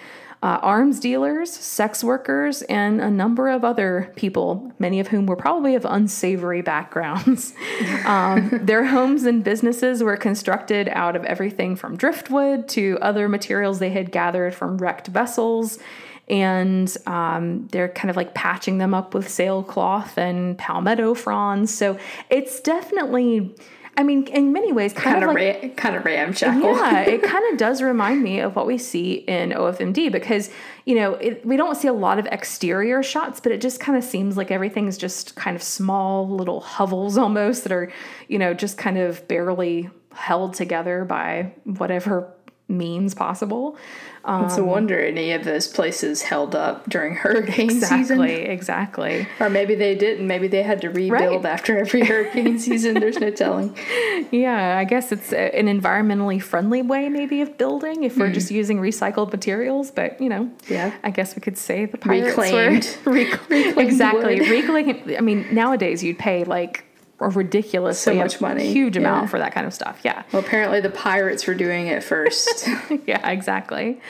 [0.46, 5.34] uh, arms dealers, sex workers, and a number of other people, many of whom were
[5.34, 7.52] probably of unsavory backgrounds.
[8.04, 13.80] um, their homes and businesses were constructed out of everything from driftwood to other materials
[13.80, 15.80] they had gathered from wrecked vessels.
[16.28, 21.74] And um, they're kind of like patching them up with sailcloth and palmetto fronds.
[21.74, 21.98] So
[22.30, 23.52] it's definitely,
[23.98, 26.60] I mean, in many ways, kind, Kind of of like ra- kind of ramshackle.
[26.76, 30.50] yeah, it kind of does remind me of what we see in OFMD because,
[30.84, 33.96] you know, it, we don't see a lot of exterior shots, but it just kind
[33.96, 37.90] of seems like everything's just kind of small little hovels almost that are,
[38.28, 42.32] you know, just kind of barely held together by whatever
[42.68, 43.76] means possible.
[44.28, 48.20] It's a um, wonder any of those places held up during hurricane Exactly, season.
[48.50, 49.14] exactly.
[49.14, 49.28] exactly.
[49.40, 50.26] Or maybe they didn't.
[50.26, 51.52] Maybe they had to rebuild Right.
[51.52, 52.94] after every hurricane season.
[52.94, 53.76] There's no telling.
[54.30, 58.34] Yeah, I guess it's an environmentally friendly way, maybe, of building if we're hmm.
[58.34, 59.90] just using recycled materials.
[59.90, 60.92] But you know, Yeah.
[61.04, 62.98] I guess we could say the pirates Reclaimed.
[63.04, 65.16] were Rec- Reclaimed exactly reclaimed.
[65.16, 66.84] I mean, nowadays you'd pay like
[67.18, 69.28] ridiculously So much money, huge amount yeah.
[69.28, 70.00] for that kind of stuff.
[70.04, 72.68] Yeah, Well, apparently the pirates were doing it first.
[73.06, 74.00] yeah, exactly.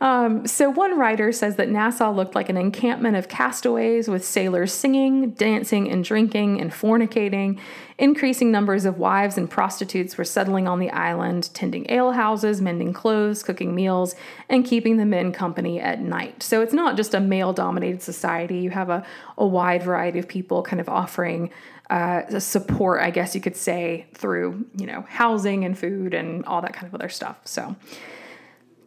[0.00, 4.72] Um, so one writer says that Nassau looked like an encampment of castaways with sailors
[4.72, 7.58] singing, dancing, and drinking and fornicating.
[7.98, 13.42] Increasing numbers of wives and prostitutes were settling on the island, tending alehouses, mending clothes,
[13.42, 14.14] cooking meals,
[14.48, 16.42] and keeping the men company at night.
[16.42, 18.58] So it's not just a male dominated society.
[18.58, 19.04] You have a,
[19.36, 21.50] a wide variety of people kind of offering
[21.90, 26.62] uh, support, I guess you could say, through, you know, housing and food and all
[26.62, 27.36] that kind of other stuff.
[27.44, 27.76] So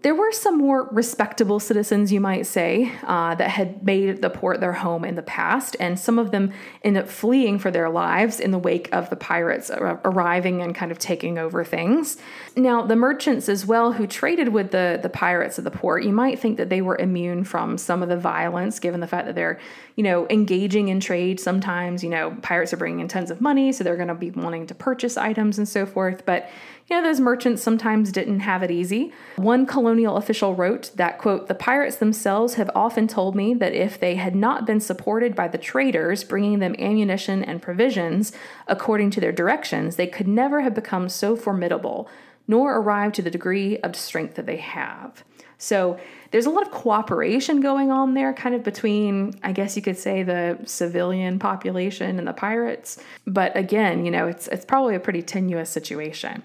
[0.04, 4.60] there were some more respectable citizens, you might say, uh, that had made the port
[4.60, 6.52] their home in the past, and some of them
[6.84, 10.76] ended up fleeing for their lives in the wake of the pirates ar- arriving and
[10.76, 12.18] kind of taking over things.
[12.58, 16.12] Now, the merchants as well who traded with the, the pirates of the port, you
[16.12, 19.36] might think that they were immune from some of the violence, given the fact that
[19.36, 19.58] they're,
[19.96, 21.40] you know, engaging in trade.
[21.40, 24.32] Sometimes, you know, pirates are bringing in tons of money, so they're going to be
[24.32, 26.26] wanting to purchase items and so forth.
[26.26, 26.50] But
[26.88, 29.14] you know, those merchants sometimes didn't have it easy.
[29.38, 34.00] One colonial official wrote that, quote, the pirates themselves have often told me that if
[34.00, 38.34] they had not been supported by the traders bringing them ammunition and provisions
[38.68, 42.10] according to their directions, they could never have become so formidable,
[42.48, 45.24] nor arrived to the degree of strength that they have.
[45.58, 45.98] So
[46.32, 49.98] there's a lot of cooperation going on there, kind of between, I guess you could
[49.98, 53.00] say, the civilian population and the pirates.
[53.26, 56.44] But again, you know, it's it's probably a pretty tenuous situation.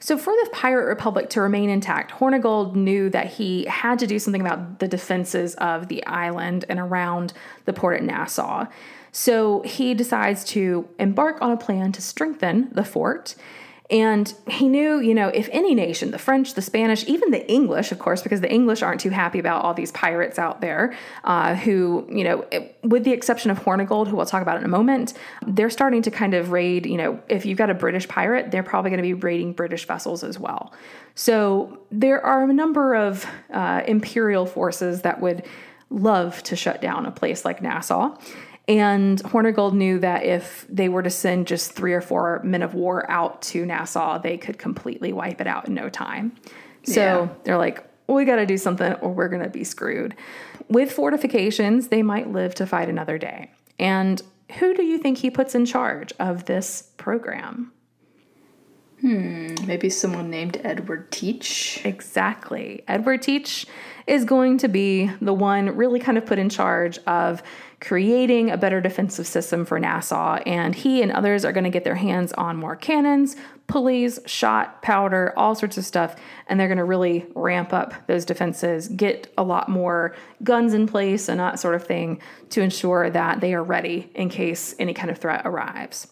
[0.00, 4.18] So, for the Pirate Republic to remain intact, Hornigold knew that he had to do
[4.18, 7.32] something about the defenses of the island and around
[7.64, 8.66] the port at Nassau.
[9.12, 13.34] So, he decides to embark on a plan to strengthen the fort.
[13.90, 17.92] And he knew, you know, if any nation, the French, the Spanish, even the English,
[17.92, 20.94] of course, because the English aren't too happy about all these pirates out there,
[21.24, 24.64] uh, who, you know, it- with the exception of Hornigold, who we'll talk about in
[24.64, 25.12] a moment,
[25.46, 28.62] they're starting to kind of raid, you know, if you've got a British pirate, they're
[28.62, 30.72] probably going to be raiding British vessels as well.
[31.14, 35.44] So there are a number of uh, imperial forces that would
[35.90, 38.16] love to shut down a place like Nassau.
[38.66, 42.72] And Hornigold knew that if they were to send just three or four men of
[42.74, 46.32] war out to Nassau, they could completely wipe it out in no time.
[46.84, 47.28] So Yeah.
[47.44, 50.14] they're like, we got to do something or we're going to be screwed.
[50.68, 53.50] With fortifications, they might live to fight another day.
[53.78, 54.22] And
[54.58, 57.72] who do you think he puts in charge of this program?
[59.00, 61.82] Hmm, maybe someone named Edward Teach.
[61.84, 62.82] Exactly.
[62.88, 63.66] Edward Teach
[64.06, 67.42] is going to be the one really kind of put in charge of
[67.84, 70.36] creating a better defensive system for Nassau.
[70.46, 74.80] And he and others are going to get their hands on more cannons, pulleys, shot,
[74.80, 76.16] powder, all sorts of stuff.
[76.46, 80.86] And they're going to really ramp up those defenses, get a lot more guns in
[80.86, 82.20] place and that sort of thing
[82.50, 86.08] to ensure that they are ready in case any kind of threat arrives.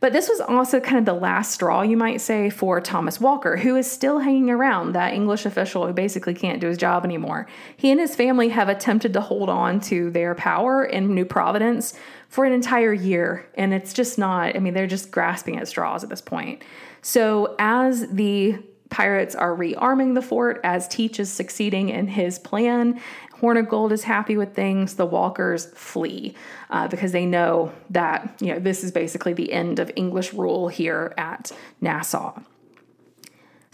[0.00, 3.56] But this was also kind of the last straw, you might say, for Thomas Walker,
[3.56, 7.46] who is still hanging around, that English official who basically can't do his job anymore.
[7.76, 11.94] He and his family have attempted to hold on to their power in New Providence
[12.28, 16.04] for an entire year, and it's just not, I mean, they're just grasping at straws
[16.04, 16.62] at this point.
[17.00, 18.58] So, as the
[18.90, 23.00] pirates are rearming the fort, as Teach is succeeding in his plan,
[23.40, 24.94] Hornigold is happy with things.
[24.94, 26.34] The Walkers flee
[26.70, 30.68] uh, because they know that you know this is basically the end of English rule
[30.68, 32.38] here at Nassau.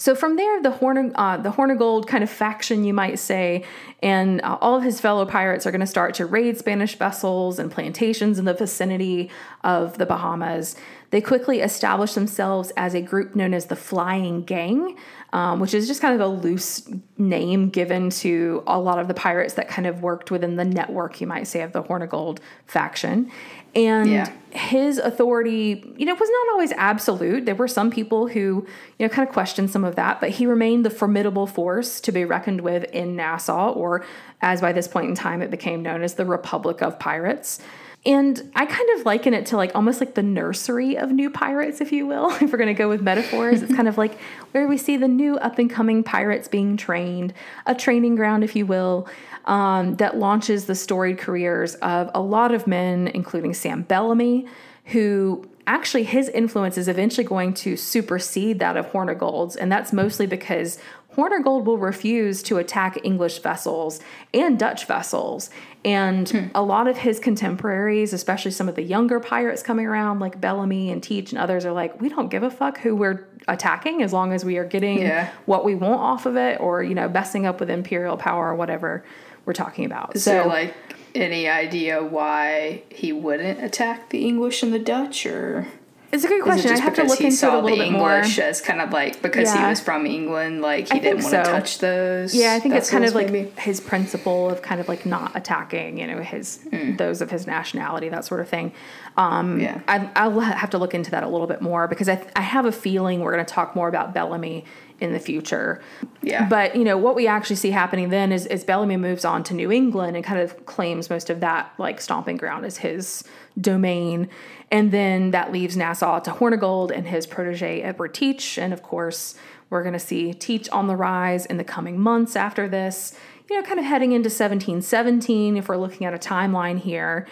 [0.02, 3.62] So from there, the Horn, uh, the Hornigold kind of faction, you might say,
[4.02, 7.60] and uh, all of his fellow pirates are going to start to raid Spanish vessels
[7.60, 9.30] and plantations in the vicinity
[9.62, 10.74] of the Bahamas.
[11.12, 14.96] They quickly established themselves as a group known as the Flying Gang,
[15.34, 19.14] um, which is just kind of a loose name given to a lot of the
[19.14, 23.30] pirates that kind of worked within the network, you might say, of the Hornigold faction.
[23.74, 24.30] And Yeah.
[24.50, 27.44] his authority, you know, was not always absolute.
[27.44, 28.66] There were some people who,
[28.98, 32.12] you know, kind of questioned some of that, but he remained the formidable force to
[32.12, 34.02] be reckoned with in Nassau, or
[34.40, 37.60] as by this point in time it became known as the Republic of Pirates.
[38.04, 41.80] And I kind of liken it to like almost like the nursery of new pirates,
[41.80, 42.30] if you will.
[42.42, 44.18] If we're going to go with metaphors, it's kind of like
[44.50, 47.32] where we see the new up and coming pirates being trained,
[47.66, 49.08] a training ground, if you will,
[49.44, 54.46] um, that launches the storied careers of a lot of men, including Sam Bellamy,
[54.86, 60.26] who actually his influence is eventually going to supersede that of Hornigold's, and that's mostly
[60.26, 60.78] because
[61.16, 64.00] Hornigold will refuse to attack English vessels
[64.32, 65.50] and Dutch vessels.
[65.84, 66.46] And hmm.
[66.54, 70.90] a lot of his contemporaries, especially some of the younger pirates coming around, like Bellamy
[70.90, 74.12] and Teach and others, are like, we don't give a fuck who we're attacking as
[74.12, 75.30] long as we are getting yeah.
[75.46, 78.54] what we want off of it or, you know, messing up with imperial power or
[78.54, 79.04] whatever
[79.44, 80.14] we're talking about.
[80.14, 80.74] Is so, like
[81.14, 85.66] any idea why he wouldn't attack the English and the Dutch or?
[86.12, 86.70] It's a good question.
[86.70, 88.44] I have to look into it a little bit English more.
[88.44, 89.62] as kind of like because yeah.
[89.62, 91.42] he was from England, like he I didn't want so.
[91.42, 92.34] to touch those.
[92.34, 93.50] Yeah, I think it's kind of like maybe.
[93.58, 96.98] his principle of kind of like not attacking, you know, his mm.
[96.98, 98.74] those of his nationality, that sort of thing.
[99.16, 102.22] Um, yeah, I, will have to look into that a little bit more because I,
[102.36, 104.64] I have a feeling we're going to talk more about Bellamy
[105.02, 105.82] in the future.
[106.22, 106.48] Yeah.
[106.48, 109.54] But, you know, what we actually see happening then is, is Bellamy moves on to
[109.54, 113.24] New England and kind of claims most of that, like, stomping ground as his
[113.60, 114.28] domain.
[114.70, 118.58] And then that leaves Nassau to Hornigold and his protege, Edward Teach.
[118.58, 119.34] And of course,
[119.70, 123.16] we're going to see Teach on the rise in the coming months after this,
[123.48, 127.26] you know, kind of heading into 1717, if we're looking at a timeline here.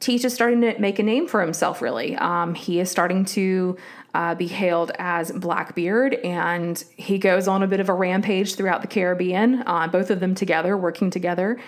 [0.00, 2.16] Teach is starting to make a name for himself, really.
[2.16, 3.76] Um, he is starting to
[4.12, 8.82] uh, be hailed as Blackbeard, and he goes on a bit of a rampage throughout
[8.82, 11.58] the Caribbean, uh, both of them together, working together,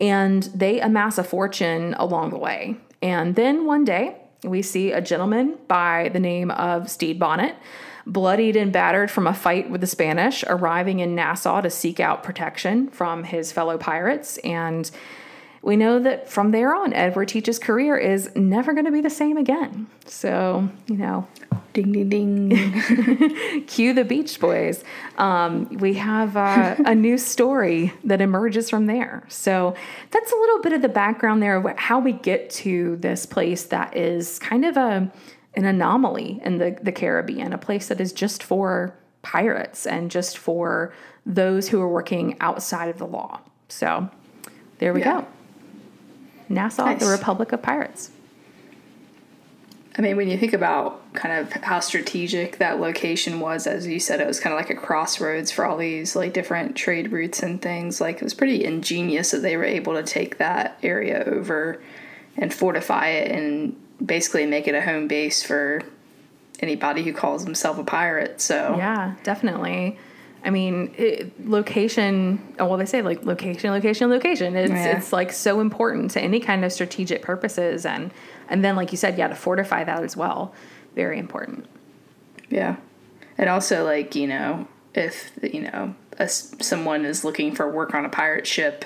[0.00, 2.76] and they amass a fortune along the way.
[3.02, 7.56] And then one day, we see a gentleman by the name of Stede Bonnet,
[8.06, 12.22] bloodied and battered from a fight with the Spanish, arriving in Nassau to seek out
[12.22, 14.38] protection from his fellow pirates.
[14.38, 14.90] And
[15.62, 19.10] we know that from there on, Edward Teach's career is never going to be the
[19.10, 19.86] same again.
[20.06, 21.28] So, you know,
[21.72, 23.64] ding, ding, ding.
[23.68, 24.82] cue the Beach Boys.
[25.18, 29.24] Um, we have uh, a new story that emerges from there.
[29.28, 29.76] So,
[30.10, 33.62] that's a little bit of the background there of how we get to this place
[33.64, 35.10] that is kind of a
[35.54, 40.38] an anomaly in the, the Caribbean, a place that is just for pirates and just
[40.38, 40.94] for
[41.26, 43.38] those who are working outside of the law.
[43.68, 44.08] So,
[44.78, 45.20] there we yeah.
[45.20, 45.26] go.
[46.52, 47.00] Nassau, nice.
[47.00, 48.10] the Republic of Pirates.
[49.96, 54.00] I mean, when you think about kind of how strategic that location was, as you
[54.00, 57.42] said, it was kind of like a crossroads for all these like different trade routes
[57.42, 58.00] and things.
[58.00, 61.82] Like it was pretty ingenious that they were able to take that area over
[62.38, 65.82] and fortify it and basically make it a home base for
[66.60, 68.40] anybody who calls himself a pirate.
[68.40, 69.98] So yeah, definitely.
[70.44, 72.54] I mean, it, location.
[72.58, 74.56] Oh, well, they say like location, location, location.
[74.56, 74.96] It's yeah.
[74.96, 78.12] it's like so important to any kind of strategic purposes, and
[78.48, 80.52] and then like you said, yeah, to fortify that as well,
[80.94, 81.66] very important.
[82.50, 82.76] Yeah,
[83.38, 88.04] and also like you know if you know a, someone is looking for work on
[88.04, 88.84] a pirate ship,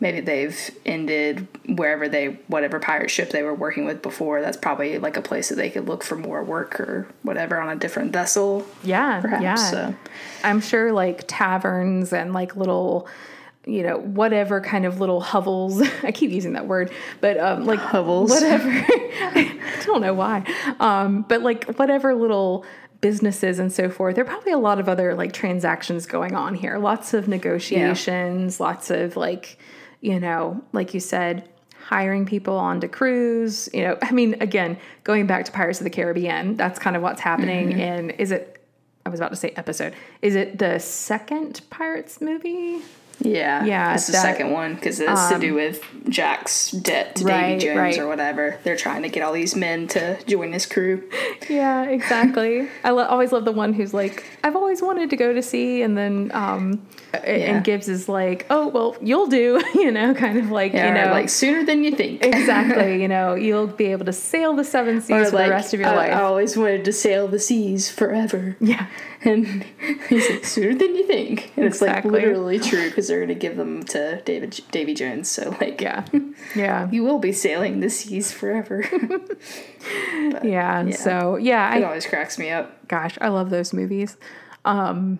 [0.00, 4.98] maybe they've ended wherever they whatever pirate ship they were working with before that's probably
[4.98, 8.12] like a place that they could look for more work or whatever on a different
[8.12, 9.94] vessel yeah perhaps, yeah so.
[10.42, 13.06] i'm sure like taverns and like little
[13.66, 17.78] you know whatever kind of little hovels i keep using that word but um like
[17.78, 20.44] hovels whatever i don't know why
[20.80, 22.64] um but like whatever little
[23.00, 24.14] businesses and so forth.
[24.14, 26.78] There are probably a lot of other like transactions going on here.
[26.78, 28.66] Lots of negotiations, yeah.
[28.66, 29.58] lots of like
[30.00, 31.48] you know, like you said,
[31.90, 33.68] hiring people onto crews.
[33.74, 37.02] You know, I mean, again, going back to Pirates of the Caribbean, that's kind of
[37.02, 37.70] what's happening.
[37.70, 37.80] Mm-hmm.
[37.80, 38.56] And is it?
[39.06, 39.94] I was about to say episode.
[40.20, 42.82] Is it the second Pirates movie?
[43.22, 47.16] Yeah, yeah, it's the second one because it's um, to do um, with Jack's debt
[47.16, 47.98] to right, Davy Jones right.
[47.98, 48.58] or whatever.
[48.64, 51.08] They're trying to get all these men to join his crew.
[51.48, 52.68] Yeah, exactly.
[52.82, 55.82] I lo- always love the one who's like, "I've always wanted to go to sea,"
[55.82, 57.20] and then um, yeah.
[57.20, 60.94] and Gibbs is like, "Oh, well, you'll do," you know, kind of like yeah, you
[60.94, 62.24] know, like sooner than you think.
[62.24, 62.90] exactly.
[63.00, 65.74] You know, you'll be able to sail the seven seas or for like, the rest
[65.74, 66.12] of your I, life.
[66.12, 68.56] I always wanted to sail the seas forever.
[68.60, 68.86] Yeah.
[69.22, 69.64] And
[70.08, 71.52] he's like, sooner than you think.
[71.56, 71.68] And exactly.
[71.68, 75.30] it's like literally true because they're going to give them to David Davy Jones.
[75.30, 76.04] So, like, yeah.
[76.54, 76.90] Yeah.
[76.90, 78.84] you will be sailing the seas forever.
[78.90, 81.74] but, yeah, yeah, So, yeah.
[81.76, 82.88] It I, always cracks me up.
[82.88, 84.16] Gosh, I love those movies.
[84.64, 85.18] Um,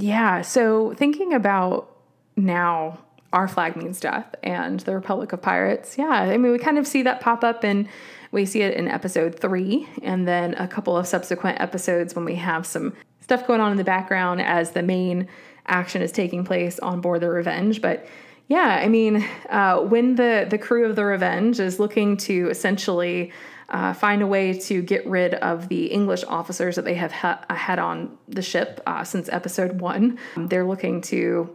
[0.00, 0.42] yeah.
[0.42, 1.94] So, thinking about
[2.36, 2.98] now,
[3.32, 5.96] our flag means death and the Republic of Pirates.
[5.96, 6.08] Yeah.
[6.08, 7.88] I mean, we kind of see that pop up in.
[8.32, 12.36] We see it in episode three, and then a couple of subsequent episodes when we
[12.36, 15.28] have some stuff going on in the background as the main
[15.66, 17.82] action is taking place on board the Revenge.
[17.82, 18.06] But
[18.48, 23.32] yeah, I mean, uh, when the the crew of the Revenge is looking to essentially
[23.70, 27.44] uh, find a way to get rid of the English officers that they have ha-
[27.50, 31.50] had on the ship uh, since episode one, they're looking to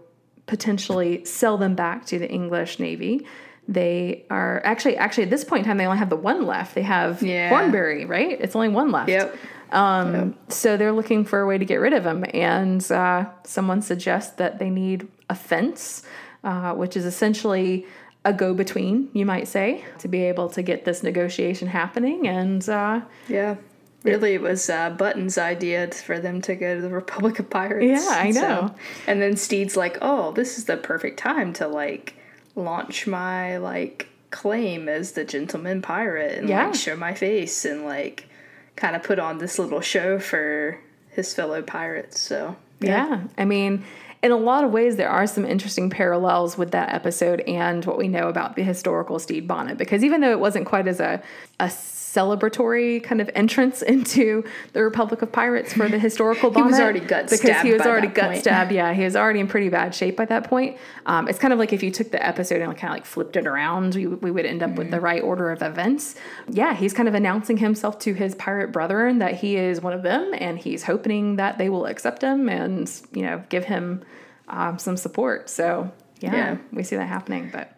[0.45, 3.26] potentially sell them back to the English Navy.
[3.68, 6.76] they are actually actually at this point in time they only have the one left.
[6.76, 7.49] They have Yeah.
[7.49, 8.38] Hornberry, right?
[8.39, 9.09] It's only one left.
[9.09, 9.36] Yep.
[9.72, 13.82] Um, So they're looking for a way to get rid of him, and uh, someone
[13.82, 16.03] suggests that they need a fence,
[16.43, 17.88] uh, which is essentially
[18.26, 22.28] a go-between, you might say, to be able to get this negotiation happening.
[22.28, 23.55] And uh, Yeah.
[24.03, 28.03] Really, it was uh, Button's idea for them to go to the Republic of Pirates.
[28.05, 28.76] Yeah, I know.
[29.07, 32.13] and then Stede's like, "Oh, this is the perfect time to like
[32.55, 36.65] launch my like claim as the gentleman pirate and Yeah.
[36.67, 38.28] like show my face and like
[38.76, 43.21] kind of put on this little show for his fellow pirates." So Yeah.
[43.39, 43.84] I mean,
[44.26, 47.95] in a lot of ways, there are some interesting parallels with that episode and what
[47.95, 49.78] we know about the historical Stede Bonnet.
[49.78, 51.21] Because even though it wasn't quite as a,
[51.59, 51.69] a
[52.16, 54.43] celebratory kind of entrance into
[54.74, 58.07] the Republic of Pirates for the historical bonnet, was already gut because he was already
[58.07, 58.39] gut point.
[58.41, 58.72] stabbed.
[58.72, 60.78] Yeah, he was already in pretty bad shape by that point.
[61.05, 63.36] Um, it's kind of like if you took the episode and kind of like flipped
[63.36, 66.16] it around, we, we would end up with the right order of events.
[66.49, 70.03] Yeah, he's kind of announcing himself to his pirate brethren that he is one of
[70.03, 74.03] them, and he's hoping that they will accept him and you know give him
[74.47, 75.49] um, some support.
[75.49, 76.57] So yeah, Yeah.
[76.72, 77.72] we see that happening, but.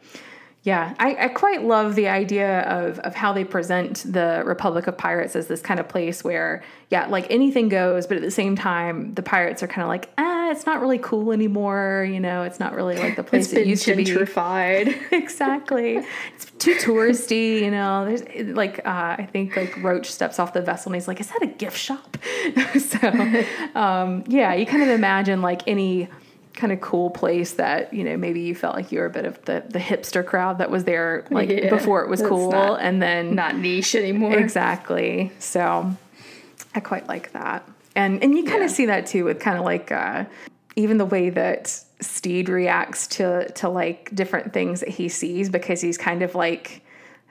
[0.68, 4.98] Yeah, I, I quite love the idea of, of how they present the Republic of
[4.98, 8.58] Pirates as this kind of place where, yeah, like anything goes, but at the same
[8.58, 12.06] time, the pirates are kind of like, ah, it's not really cool anymore.
[12.12, 14.04] You know, it's not really like the place it used to be.
[14.04, 14.94] gentrified.
[15.14, 16.06] exactly.
[16.36, 18.04] It's too touristy, you know.
[18.04, 21.28] There's like uh, I think like Roach steps off the vessel and he's like, "Is
[21.28, 22.18] that a gift shop?"
[22.78, 26.10] so um, yeah, you kind of imagine like any
[26.58, 29.26] kind of cool place that you know maybe you felt like you were a bit
[29.26, 32.82] of the the hipster crowd that was there like Yeah, before it was cool, not-
[32.82, 34.34] and then Not niche anymore.
[34.38, 35.32] Exactly.
[35.40, 35.90] So
[36.76, 37.64] I quite like that.
[37.96, 38.66] And and you kind Yeah.
[38.66, 40.26] of see that too with kind of like uh
[40.76, 41.70] even the way that
[42.02, 46.82] Stede reacts to to like different things that he sees because he's kind of like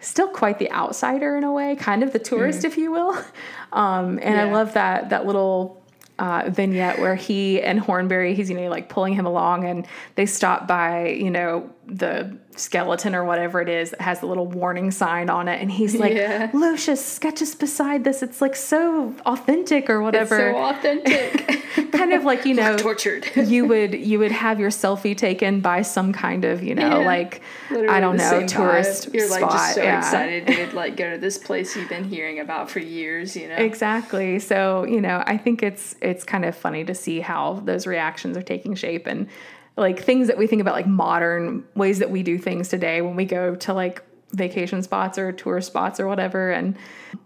[0.00, 3.16] still quite the outsider in a way, kind of the tourist if you will.
[3.72, 5.82] Um and I love that that little
[6.18, 10.26] uh, vignette where he and Hornberry, he's you know like pulling him along, and they
[10.26, 14.90] stop by you know the skeleton or whatever it is that has the little warning
[14.90, 16.50] sign on it, and he's like, Yeah.
[16.52, 18.22] Lucius, sketches beside this.
[18.22, 20.52] It's like so authentic or It's whatever.
[20.52, 21.62] so authentic.
[21.92, 23.26] kind of like you know Tortured.
[23.36, 27.06] you would you would have your selfie taken by some kind of you know Yeah.
[27.06, 29.14] like Literally I don't know tourist vibe.
[29.14, 29.52] You're like spot.
[29.52, 29.98] just so yeah.
[29.98, 33.36] excited to like go to this place you've been hearing about for years.
[33.36, 33.56] You know.
[33.56, 34.38] Exactly.
[34.38, 38.36] So, you know, I think it's it's kind of funny to see how those reactions
[38.36, 39.28] are taking shape and
[39.76, 43.16] like things that we think about like modern ways that we do things today when
[43.16, 44.02] we go to like
[44.32, 46.76] vacation spots or tourist spots or whatever and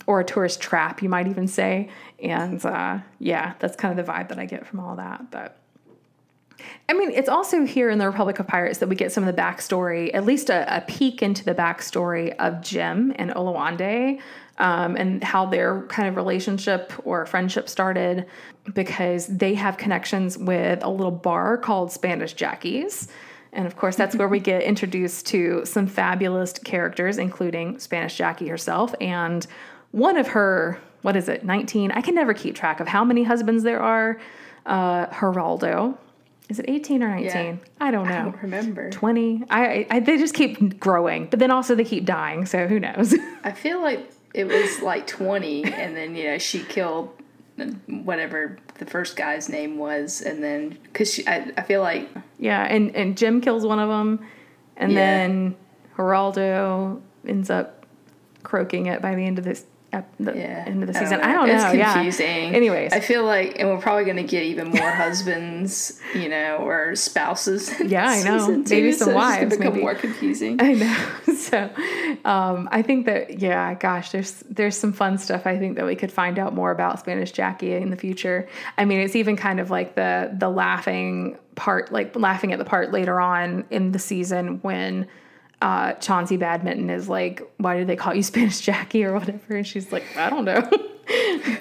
[0.06, 1.88] or a tourist trap you might even say.
[2.22, 5.59] And uh yeah that's kind of the vibe that i get from all that but
[6.88, 9.34] I mean, it's also here in the Republic of Pirates that we get some of
[9.34, 14.20] the backstory, at least a, a peek into the backstory of Jim and Oluwande
[14.58, 18.26] um, and how their kind of relationship or friendship started
[18.74, 23.08] because they have connections with a little bar called Spanish Jackies.
[23.52, 28.48] And of course, that's where we get introduced to some fabulous characters, including Spanish Jackie
[28.48, 29.46] herself and
[29.92, 31.90] one of her, what is it, 19?
[31.92, 34.20] I can never keep track of how many husbands there are.
[34.66, 35.96] Uh, Geraldo.
[36.50, 37.24] Is it 18 or 19?
[37.24, 37.56] Yeah.
[37.80, 38.14] I don't know.
[38.14, 38.90] I don't remember.
[38.90, 39.44] 20.
[39.48, 43.14] I, I they just keep growing, but then also they keep dying, so who knows?
[43.44, 47.10] I feel like it was like 20, and then, you know, she killed
[47.58, 52.64] um, whatever the first guy's name was, and then, because I, I feel like, yeah,
[52.64, 54.26] and and Jim kills one of them,
[54.76, 54.98] and Yeah.
[54.98, 55.56] then
[55.96, 57.86] Geraldo ends up
[58.42, 60.64] croaking it by the end of this ep- the yeah.
[60.66, 61.20] end of the I season.
[61.20, 61.26] know.
[61.26, 61.66] I don't know.
[61.66, 61.92] It's yeah.
[61.94, 62.54] confusing.
[62.54, 66.58] Anyways, I feel like, and we're probably going to get even more husbands, you know,
[66.58, 67.72] or spouses.
[67.80, 68.38] Yeah, I know.
[68.38, 69.82] season two, Maybe some so it's wives, become maybe.
[69.82, 70.60] more confusing.
[70.60, 71.34] I know.
[71.34, 71.70] so,
[72.24, 75.46] um, I think that yeah, gosh, there's there's some fun stuff.
[75.46, 78.48] I think that we could find out more about Spanish Jackie in the future.
[78.78, 82.64] I mean, it's even kind of like the the laughing part, like laughing at the
[82.64, 85.06] part later on in the season when.
[85.60, 89.56] Uh, Chauncey Badminton is like, why do they call you Spanish Jackie or whatever?
[89.56, 90.56] And she's like, I don't know.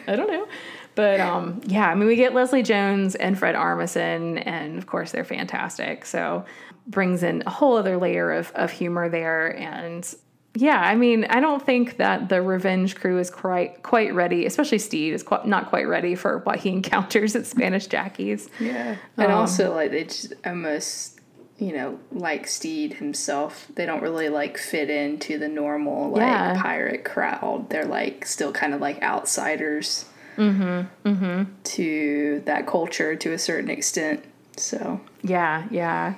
[0.07, 0.47] I don't know.
[0.95, 5.11] But um, yeah, I mean, we get Leslie Jones and Fred Armisen, and of course,
[5.11, 6.05] they're fantastic.
[6.05, 6.43] So
[6.87, 9.55] brings in a whole other layer of, of humor there.
[9.55, 10.05] And
[10.55, 14.79] yeah, I mean, I don't think that the Revenge crew is quite quite ready, especially
[14.79, 18.49] Steve is quite, not quite ready for what he encounters at Spanish Jackie's.
[18.59, 18.95] Yeah.
[19.15, 21.18] And Um, also, like, they just almost,
[21.59, 26.61] you know, like Stede himself, they don't really, like, fit into the normal, like, Yeah.
[26.61, 27.69] pirate crowd.
[27.69, 30.05] They're, like, still kind of like outsiders
[30.37, 31.43] mm-hmm, mm-hmm.
[31.63, 34.23] to that culture to a certain extent.
[34.57, 36.15] So, Yeah, yeah.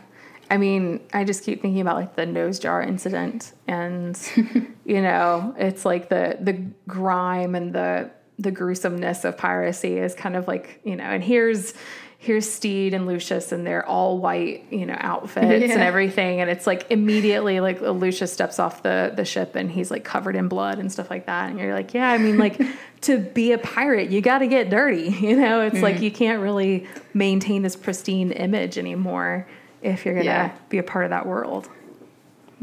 [0.51, 4.19] I mean, I just keep thinking about like the nose jar incident, and
[4.85, 6.53] you know, it's like the the
[6.89, 11.73] grime and the the gruesomeness of piracy is kind of like you know, and here's
[12.21, 15.73] here's Stede and Lucius and their all white, you know, outfits yeah.
[15.73, 16.39] and everything.
[16.39, 20.35] And it's like immediately like Lucius steps off the the ship and he's like covered
[20.35, 21.49] in blood and stuff like that.
[21.49, 22.61] And you're like, yeah, I mean, like
[23.01, 25.09] to be a pirate, you got to get dirty.
[25.31, 25.83] You know, it's mm-hmm.
[25.83, 29.47] like you can't really maintain this pristine image anymore
[29.81, 30.55] if you're gonna yeah.
[30.69, 31.69] be a part of that world.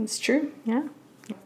[0.00, 0.52] It's true.
[0.64, 0.86] Yeah.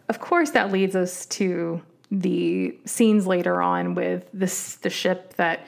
[0.09, 5.67] Of course, that leads us to the scenes later on with this the ship that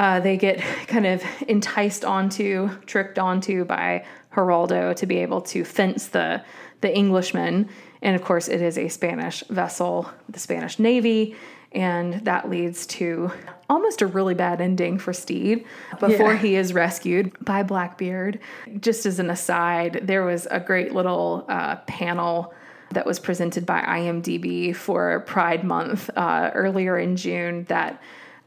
[0.00, 5.64] uh, they get kind of enticed onto, tricked onto by Geraldo to be able to
[5.64, 6.42] fence the
[6.80, 7.68] the Englishmen.
[8.00, 11.36] And of course, it is a Spanish vessel, the Spanish Navy,
[11.72, 13.30] and that leads to
[13.68, 15.66] almost a really bad ending for Stede
[16.00, 16.38] before yeah.
[16.38, 18.40] he is rescued by Blackbeard.
[18.80, 22.54] Just as an aside, there was a great little uh, panel
[22.92, 28.00] that was presented by IMDb for Pride Month uh, earlier in June that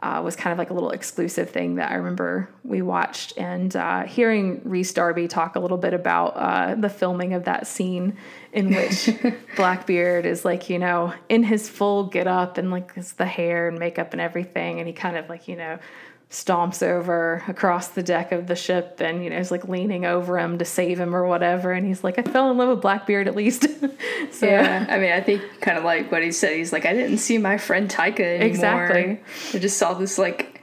[0.03, 3.37] uh, was kind of like a little exclusive thing that I remember we watched.
[3.37, 7.67] And uh, hearing Rhys Darby talk a little bit about uh, the filming of that
[7.67, 8.17] scene
[8.51, 9.09] in which
[9.55, 13.79] Blackbeard is like, you know, in his full get up and like the hair and
[13.79, 14.79] makeup and everything.
[14.79, 15.79] And he kind of like, you know,
[16.33, 20.39] stomps over across the deck of the ship and you know is like leaning over
[20.39, 21.71] him to save him or whatever.
[21.71, 23.67] And he's like i fell in love with blackbeard at least.
[24.31, 26.93] So yeah i mean i think kind of like what he said he's like i
[26.93, 28.47] didn't see my friend taika anymore.
[28.47, 29.21] Exactly.
[29.53, 30.61] I just saw this like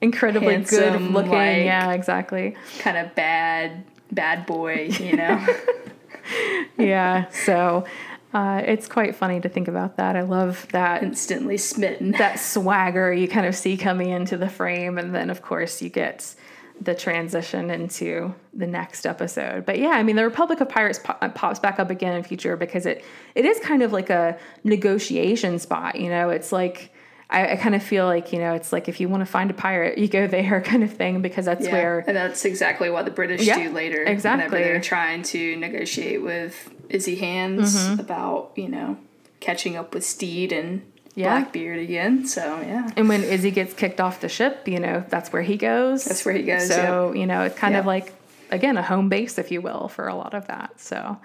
[0.00, 2.56] incredibly good looking like, yeah exactly.
[2.78, 5.46] kind of bad bad boy you know?
[6.78, 7.84] Yeah so
[8.32, 10.16] uh, it's quite funny to think about that.
[10.16, 12.12] I love that instantly smitten.
[12.22, 15.88] That swagger you kind of see coming into the frame, and then of course you
[15.88, 16.34] get
[16.80, 19.66] the transition into the next episode.
[19.66, 22.86] But yeah, I mean, the Republic of Pirates pops back up again in future because
[22.86, 23.04] it
[23.34, 26.00] it is kind of like a negotiation spot.
[26.00, 26.92] You know, it's like.
[27.30, 29.50] I, I kind of feel like you know it's like if you want to find
[29.50, 32.90] a pirate, you go there kind of thing because that's yeah, where and that's exactly
[32.90, 34.02] what the British yeah, do later.
[34.02, 38.00] Exactly, whenever they're trying to negotiate with Izzy Hands mm-hmm.
[38.00, 38.96] about you know
[39.40, 40.82] catching up with Stede and
[41.14, 41.40] yeah.
[41.40, 42.26] Blackbeard again.
[42.26, 42.90] So yeah.
[42.96, 46.04] And when Izzy gets kicked off the ship, you know that's where he goes.
[46.04, 46.68] That's where he goes.
[46.68, 47.16] So yep.
[47.16, 47.80] you know it's kind yep.
[47.80, 48.12] of like
[48.50, 50.80] again a home base, if you will, for a lot of that.
[50.80, 51.18] So.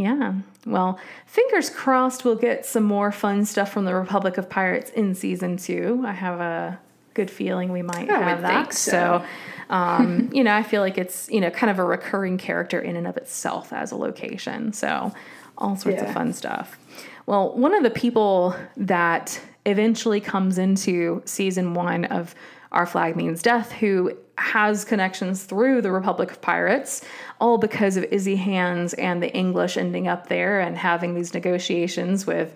[0.00, 0.34] Yeah.
[0.64, 0.96] Well,
[1.26, 5.56] fingers crossed we'll get some more fun stuff from the Republic of Pirates in season
[5.56, 6.04] two.
[6.06, 6.78] I have a
[7.18, 8.72] good feeling we might I have that.
[8.72, 8.90] so.
[8.90, 9.24] so
[9.70, 12.94] um, you know, I feel like it's, you know, kind of a recurring character in
[12.94, 14.72] and of itself as a location.
[14.72, 15.12] So
[15.58, 16.08] all sorts yeah.
[16.08, 16.78] of fun stuff.
[17.26, 22.36] Well, one of the people that eventually comes into season one of
[22.70, 27.04] Our Flag Means Death, who has connections through the Republic of Pirates,
[27.40, 32.26] all because of Izzy Hands and the English ending up there and having these negotiations
[32.26, 32.54] with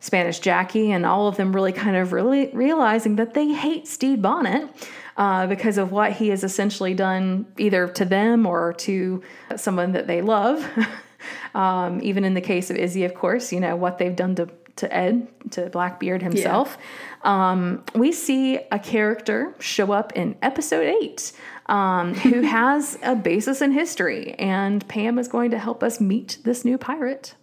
[0.00, 4.22] Spanish Jackie, and all of them really kind of really realizing that they hate Stede
[4.22, 4.68] Bonnet
[5.16, 9.22] uh, because of what he has essentially done either to them or to
[9.56, 10.66] someone that they love.
[11.54, 14.48] um, even in the case of Izzy, of course, you know, what they've done to,
[14.76, 16.78] to Ed, to Blackbeard himself.
[17.24, 17.50] Yeah.
[17.50, 21.32] Um, we see a character show up in episode eight
[21.66, 26.38] um, who has a basis in history, and Pam is going to help us meet
[26.44, 27.34] this new pirate,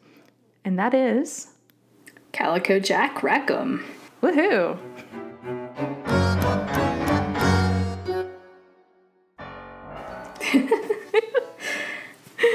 [0.64, 1.50] and that is
[2.36, 3.86] Calico Jack Rackham.
[4.22, 4.78] Woohoo!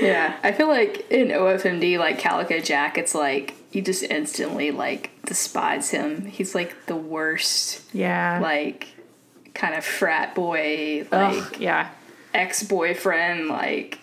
[0.03, 5.13] yeah, I feel like in OFMD, like Calico Jack, it's like you just instantly like
[5.25, 6.27] despise him.
[6.27, 7.81] He's like the worst.
[7.95, 8.39] Yeah.
[8.43, 8.89] Like
[9.55, 11.89] kind of frat boy, like Ugh, yeah,
[12.35, 13.99] ex boyfriend, like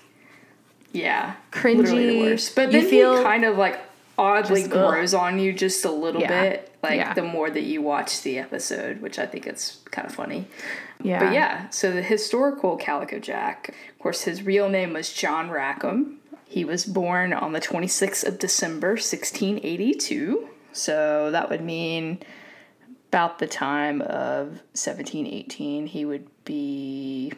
[0.91, 1.85] yeah, cringy.
[1.85, 2.55] The worst.
[2.55, 3.79] But then feel he kind of like
[4.17, 5.21] oddly grows ugh.
[5.21, 6.41] on you just a little yeah.
[6.41, 7.13] bit, like yeah.
[7.13, 10.47] the more that you watch the episode, which I think it's kind of funny.
[11.03, 11.19] Yeah.
[11.19, 16.19] But yeah, so the historical Calico Jack, of course, his real name was John Rackham.
[16.45, 20.49] He was born on the 26th of December, 1682.
[20.71, 22.19] So that would mean
[23.09, 27.33] about the time of 1718, he would be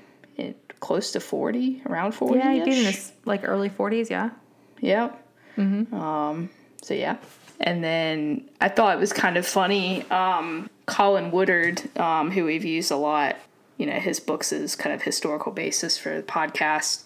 [0.79, 2.39] close to 40, around 40.
[2.39, 4.31] Yeah, he'd be in his like early 40s, yeah.
[4.79, 5.11] Yeah.
[5.57, 5.93] Mm-hmm.
[5.93, 6.49] Um,
[6.81, 7.17] so yeah.
[7.59, 10.09] And then I thought it was kind of funny.
[10.09, 13.35] Um, Colin Woodard, um, who we've used a lot
[13.77, 17.03] you know his books as kind of historical basis for the podcast.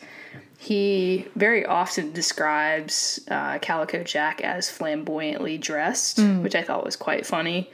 [0.57, 6.41] He very often describes uh, Calico Jack as flamboyantly dressed, mm.
[6.41, 7.69] which I thought was quite funny,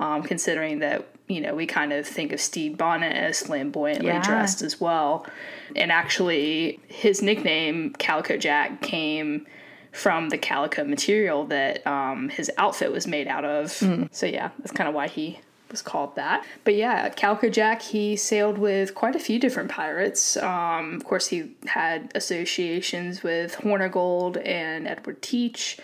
[0.00, 4.22] um, considering that you know, we kind of think of Stede Bonnet as flamboyantly Yeah.
[4.22, 5.26] dressed as well.
[5.74, 9.46] And actually, his nickname, Calico Jack, came
[9.92, 13.70] from the calico material that um, his outfit was made out of.
[14.10, 15.38] So, yeah, that's kind of why he
[15.72, 16.44] was called that.
[16.64, 20.36] But yeah, Calico Jack, he sailed with quite a few different pirates.
[20.36, 25.78] Um, of course, he had associations with Hornigold and Edward Teach.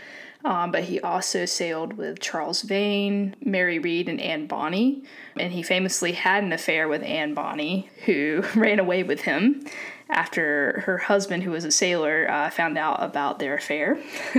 [0.45, 5.03] Um, but he also sailed with Charles Vane, Mary Read, and Anne Bonny.
[5.37, 9.67] And he famously had an affair with Anne Bonny, who ran away with him
[10.11, 13.99] after her husband, who was a sailor, uh, found out about their affair.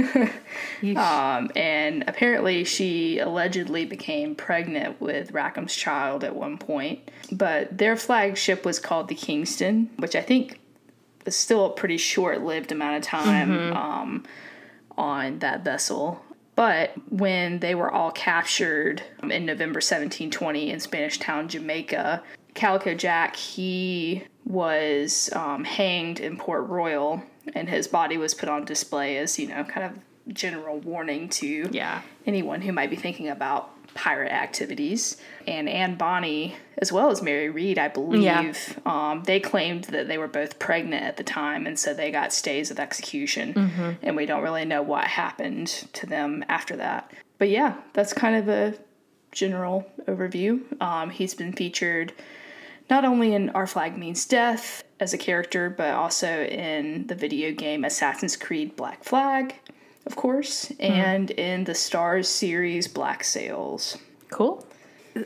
[0.95, 7.11] um, and apparently, she allegedly became pregnant with Rackham's child at one point.
[7.32, 10.59] But their flagship was called the Kingston, which I think
[11.26, 13.74] was still a pretty short lived amount of time.
[13.74, 14.24] Um,
[14.99, 16.22] on that vessel.
[16.55, 22.22] But when they were all captured in November 1720 in Spanish Town, Jamaica,
[22.53, 27.24] Calico Jack, he was um, hanged in Port Royal
[27.54, 31.70] and his body was put on display as, you know, kind of general warning to
[31.72, 32.02] Yeah.
[32.26, 35.18] anyone who might be thinking about pirate activities.
[35.47, 40.18] And Anne Bonny, as well as Mary Read, I believe, um, they claimed that they
[40.18, 43.97] were both pregnant at the time, and so they got stays of execution.
[44.04, 47.12] And we don't really know what happened to them after that.
[47.39, 48.76] But yeah, that's kind of a
[49.32, 50.60] general overview.
[50.82, 52.14] Um, he's been featured
[52.89, 57.51] not only in Our Flag Means Death as a character, but also in the video
[57.51, 59.55] game Assassin's Creed Black Flag,
[60.05, 60.83] of course, hmm.
[60.83, 63.97] and in the Starz series Black Sails.
[64.29, 64.65] Cool.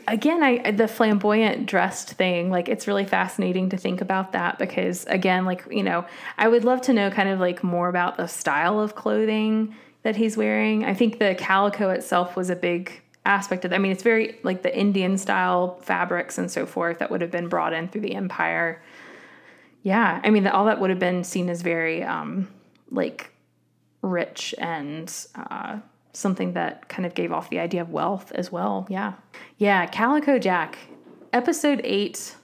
[0.08, 5.04] Again, I the flamboyant dressed thing, like it's really fascinating to think about that because
[5.06, 6.06] again, like, you know,
[6.38, 10.16] I would love to know kind of like more about the style of clothing that
[10.16, 10.84] he's wearing.
[10.84, 14.62] I think the calico itself was a big aspect of I mean, it's very like
[14.62, 18.14] the Indian style fabrics and so forth that would have been brought in through the
[18.14, 18.82] empire.
[19.82, 22.48] Yeah, I mean, all that would have been seen as very um
[22.90, 23.30] like
[24.02, 25.78] rich and uh,
[26.12, 28.86] something that kind of gave off the idea of wealth as well.
[28.88, 29.14] Yeah.
[29.58, 29.86] Yeah.
[29.86, 30.78] Calico Jack,
[31.32, 32.36] episode eight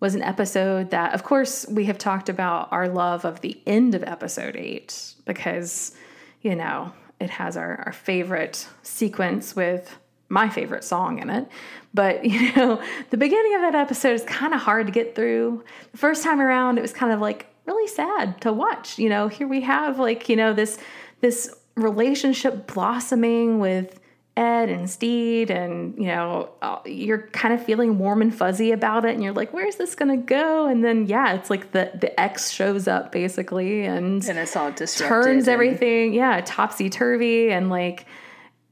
[0.00, 3.94] was an episode that, of course, we have talked about our love of the end
[3.94, 5.94] of episode eight because,
[6.42, 9.96] you know, it has our, our favorite sequence with
[10.28, 11.48] my favorite song in it.
[11.94, 15.64] But, you know, the beginning of that episode is kind of hard to get through.
[15.92, 18.98] The first time around, it was kind of like really sad to watch.
[18.98, 20.78] You know, here we have like, you know, this
[21.20, 23.98] this relationship blossoming with
[24.36, 29.06] Ed and Stede, and you know, uh, you're kind of feeling warm and fuzzy about
[29.06, 30.66] it, and you're like, where's this gonna go?
[30.66, 34.70] And then, yeah, it's like the the ex shows up basically, and And it's all
[34.72, 35.24] disrupted.
[35.24, 38.04] turns everything, yeah, topsy turvy, and like,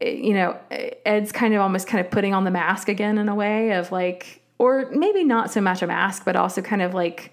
[0.04, 0.56] you know,
[1.04, 3.90] Ed's kind of almost kind of putting on the mask again in a way of
[3.92, 7.30] like, or maybe not so much a mask, but also kind of like,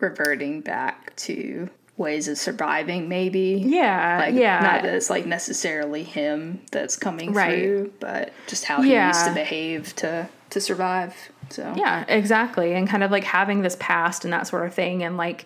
[0.00, 3.60] reverting back to ways of surviving, maybe.
[3.66, 7.58] yeah, Like, yeah, Not that it's like necessarily him that's coming Right.
[7.64, 9.08] through, but just how he Yeah.
[9.08, 11.14] used to behave to to survive.
[11.50, 12.72] So Yeah, exactly.
[12.74, 15.02] And kind of like having this past and that sort of thing.
[15.02, 15.44] And like,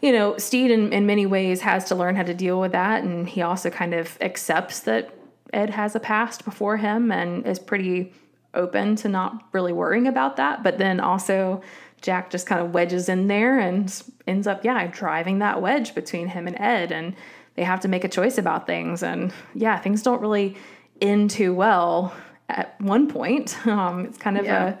[0.00, 3.02] you know, Stede in, in many ways has to learn how to deal with that.
[3.02, 5.10] And he also kind of accepts that
[5.52, 8.12] Ed has a past before him and is pretty
[8.54, 10.62] open to not really worrying about that.
[10.62, 11.62] But then also,
[12.00, 13.92] Jack just kind of wedges in there and
[14.26, 16.92] ends up, yeah, driving that wedge between him and Ed.
[16.92, 17.14] And
[17.56, 19.02] they have to make a choice about things.
[19.02, 20.56] And yeah, things don't really
[21.00, 22.12] end too well
[22.48, 23.56] at one point.
[23.66, 24.68] Um, it's kind of Yeah.
[24.70, 24.78] a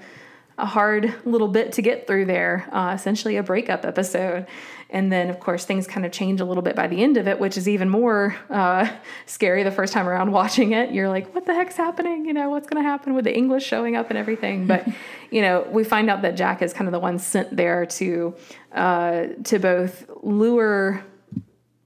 [0.60, 4.46] a hard little bit to get through there, uh, essentially a breakup episode.
[4.90, 7.28] And then, of course, things kind of change a little bit by the end of
[7.28, 8.90] it, which is even more uh,
[9.24, 10.92] scary the first time around watching it.
[10.92, 12.26] You're like, what the heck's happening?
[12.26, 14.66] You know, what's going to happen with the English showing up and everything?
[14.66, 14.86] But,
[15.30, 18.34] you know, we find out that Jack is kind of the one sent there to
[18.72, 21.04] uh, to both lure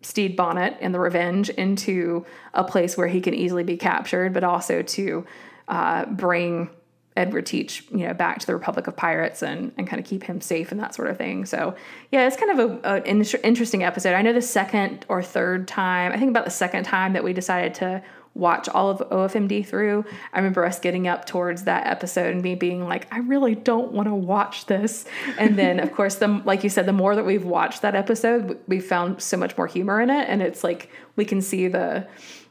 [0.03, 4.45] Stede Bonnet and the Revenge into a place where he can easily be captured, but
[4.45, 5.27] also to
[5.69, 6.71] uh, bring
[7.17, 10.25] Edward Teach, you know, back to the Republic of Pirates and, and kind of keep
[10.25, 11.47] him safe and that sort of thing.
[11.47, 11.77] So,
[12.11, 14.15] yeah, it's kind of a, an interesting episode.
[14.15, 17.33] I know the second or third time, I think about the second time that we
[17.33, 18.03] decided to
[18.35, 20.05] watch all of OFMD through.
[20.33, 23.93] I remember us getting up towards that episode and me being like, I really don't
[23.93, 25.05] want to watch this.
[25.39, 28.59] And then, of course, the like you said, the more that we've watched that episode,
[28.67, 32.09] we found so much more humor in it, and it's like we can see the,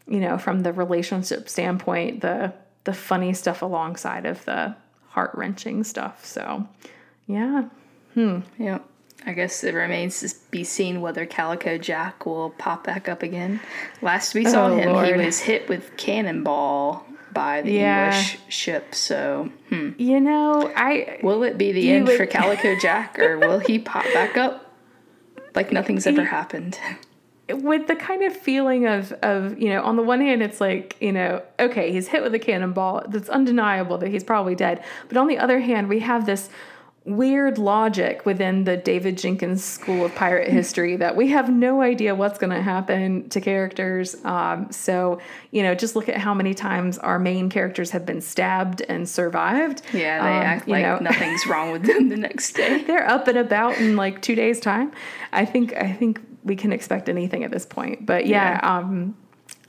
[0.08, 2.54] you know, from the relationship standpoint, the
[2.86, 4.76] the funny stuff alongside of the
[5.10, 6.26] heart wrenching stuff.
[6.26, 6.68] So,
[7.28, 7.66] yeah,
[8.16, 8.80] yeah.
[9.26, 13.62] I guess it remains to be seen whether Calico Jack will pop back up again.
[14.02, 15.08] Last we saw Oh, him, Lord.
[15.08, 18.08] he was hit with cannonball by the Yeah.
[18.08, 18.94] English ship.
[18.94, 19.92] So, hmm.
[19.98, 23.80] You know, I will it be the end would- for Calico Jack, or will he
[23.80, 24.74] pop back up
[25.56, 26.78] like nothing's ever happened?
[27.54, 30.96] With the kind of feeling of of you know on the one hand it's like
[31.00, 34.84] you know okay he's hit with a cannonball that's undeniable that he's probably dead.
[35.08, 36.50] But on the other hand we have this
[37.06, 42.16] weird logic within the David Jenkins school of pirate history that we have no idea
[42.16, 44.16] what's going to happen to characters.
[44.24, 45.20] Um, so
[45.52, 49.08] you know just look at how many times our main characters have been stabbed and
[49.08, 49.82] survived.
[49.94, 50.98] Yeah, they Um, act like know.
[51.02, 52.84] nothing's wrong with them the next day.
[52.88, 54.94] they're up and about in like two days time.
[55.34, 59.16] I think i think we can expect anything at this point but yeah, um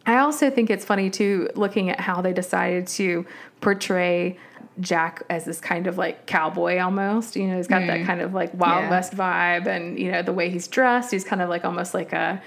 [0.06, 3.24] i also think it's funny too looking at how they decided to
[3.60, 4.36] portray
[4.80, 8.34] jack as this kind of like cowboy almost you know he's got that kind of
[8.34, 8.90] like wild Yeah.
[8.90, 12.12] west vibe and you know the way he's dressed he's kind of like almost like
[12.12, 12.42] a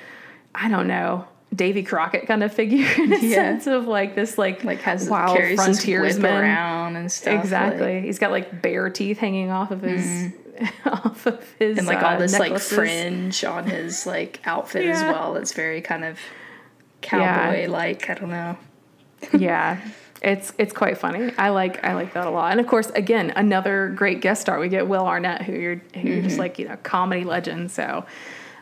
[0.53, 1.25] i don't know
[1.55, 3.35] Davy Crockett kind of figure in a Yeah.
[3.35, 7.39] sense of like this like Like has wild frontiersman around and stuff.
[7.41, 7.95] Exactly.
[7.95, 10.33] like- He's got like bear teeth hanging off of his
[10.85, 12.71] off of his and like uh, all this necklaces.
[12.71, 15.35] like fringe on his like outfit as well.
[15.35, 16.19] It's very kind of
[17.01, 18.09] cowboy like.
[18.09, 18.57] I don't know.
[19.37, 19.79] yeah.
[20.21, 21.31] It's it's quite funny.
[21.37, 22.51] I like I like that a lot.
[22.51, 24.59] And of course, again, another great guest star.
[24.59, 26.27] We get Will Arnett, who you're who you're Mm-hmm.
[26.27, 27.69] just like you know comedy legend.
[27.71, 28.03] So,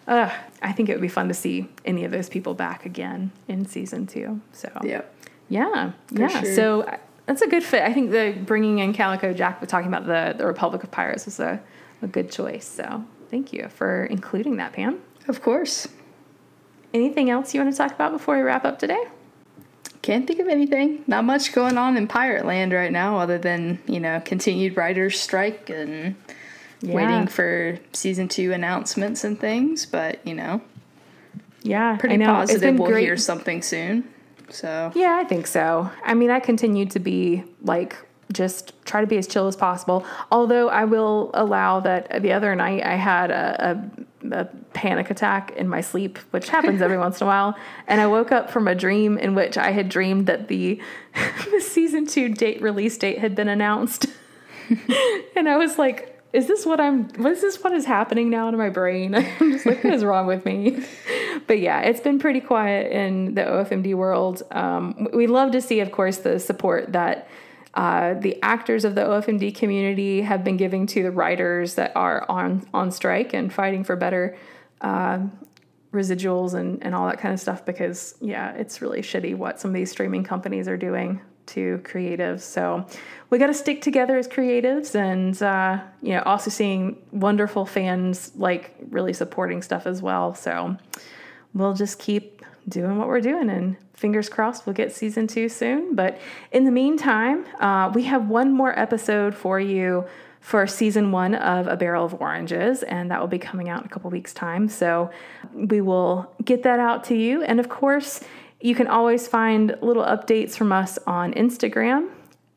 [0.08, 0.30] uh,
[0.62, 3.66] I think it would be fun to see any of those people back again in
[3.66, 4.42] season two.
[4.52, 5.16] So Yep.
[5.48, 6.28] Yeah, yeah.
[6.28, 6.56] sure.
[6.56, 7.84] So uh, that's a good fit.
[7.84, 11.24] I think the bringing in Calico Jack, but talking about the the Republic of Pirates
[11.26, 11.62] was a,
[12.02, 12.66] a good choice.
[12.68, 15.02] So thank you for including that, Pam.
[15.28, 15.88] Of course.
[16.94, 19.04] Anything else you want to talk about before we wrap up today?
[20.02, 21.04] Can't think of anything.
[21.08, 25.20] Not much going on in Pirate Land right now, other than you know continued writers'
[25.20, 26.16] strike and
[26.82, 26.94] Yeah.
[26.94, 29.86] waiting for season two announcements and things.
[29.88, 30.62] But you know,
[31.64, 32.18] Yeah, pretty.
[32.24, 33.04] Positive we'll great.
[33.06, 34.04] hear something soon.
[34.50, 35.90] So Yeah, I think so.
[36.06, 37.96] I mean, I continue to be like
[38.32, 40.06] just try to be as chill as possible.
[40.32, 43.80] Although I will allow that the other night I had a,
[44.32, 47.58] a, a panic attack in my sleep, which happens every once in a while,
[47.88, 50.82] and I woke up from a dream in which I had dreamed that the,
[51.52, 54.08] the season two date release date had been announced,
[55.36, 56.12] and I was like.
[56.34, 57.08] Is this what I'm?
[57.14, 57.64] What is this?
[57.64, 59.16] What is happening now to my brain?
[59.16, 60.84] I'm just like, what is wrong with me?
[61.48, 64.44] But yeah, it's been pretty quiet in the OFMD world.
[64.52, 67.30] Um, we love to see, of course, the support that
[67.76, 72.26] uh, the actors of the OFMD community have been giving to the writers that are
[72.30, 74.38] on on strike and fighting for better
[74.82, 75.20] uh,
[75.92, 77.66] residuals and, and all that kind of stuff.
[77.66, 82.42] Because yeah, it's really shitty what some of these streaming companies are doing to creatives.
[82.42, 82.86] So
[83.30, 88.32] we got to stick together as creatives, and uh, you know, also seeing wonderful fans
[88.36, 90.34] like really supporting stuff as well.
[90.34, 90.78] So
[91.54, 95.96] we'll just keep doing what we're doing and fingers crossed we'll get season two soon.
[95.96, 96.20] But
[96.52, 100.06] in the meantime uh, we have one more episode for you
[100.42, 103.88] for season one of a barrel of oranges and that will be coming out in
[103.88, 104.68] a couple weeks time.
[104.68, 105.10] So
[105.54, 107.44] we will get that out to you.
[107.44, 108.22] And of course
[108.62, 112.10] you can always find little updates from us on instagram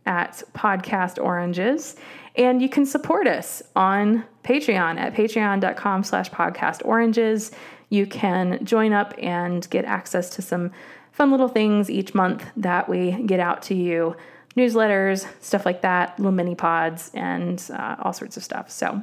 [0.06, 1.96] at podcast oranges.
[2.36, 7.52] And you can support us on patreon at patreon.com slash podcast oranges
[7.91, 10.70] you can join up and get access to some
[11.12, 14.16] fun little things each month that we get out to you
[14.57, 19.03] newsletters stuff like that little mini pods and uh, all sorts of stuff so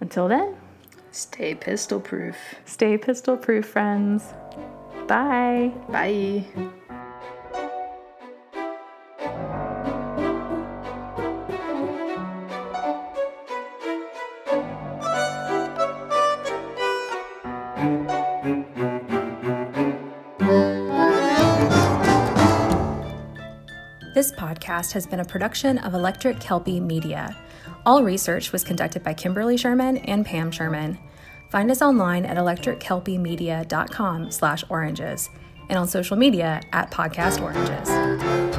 [0.00, 0.54] until then
[1.10, 2.36] stay pistol proof.
[2.64, 4.32] stay pistol proof friends
[5.06, 6.44] bye Bye.
[24.72, 27.36] Podcast has been a production of Electric Kelpie Media.
[27.84, 30.98] All research was conducted by Kimberly Sherman and Pam Sherman.
[31.50, 35.28] Find us online at electrickelpiemedia.com slash oranges
[35.68, 38.51] and on social media at Podcast Oranges.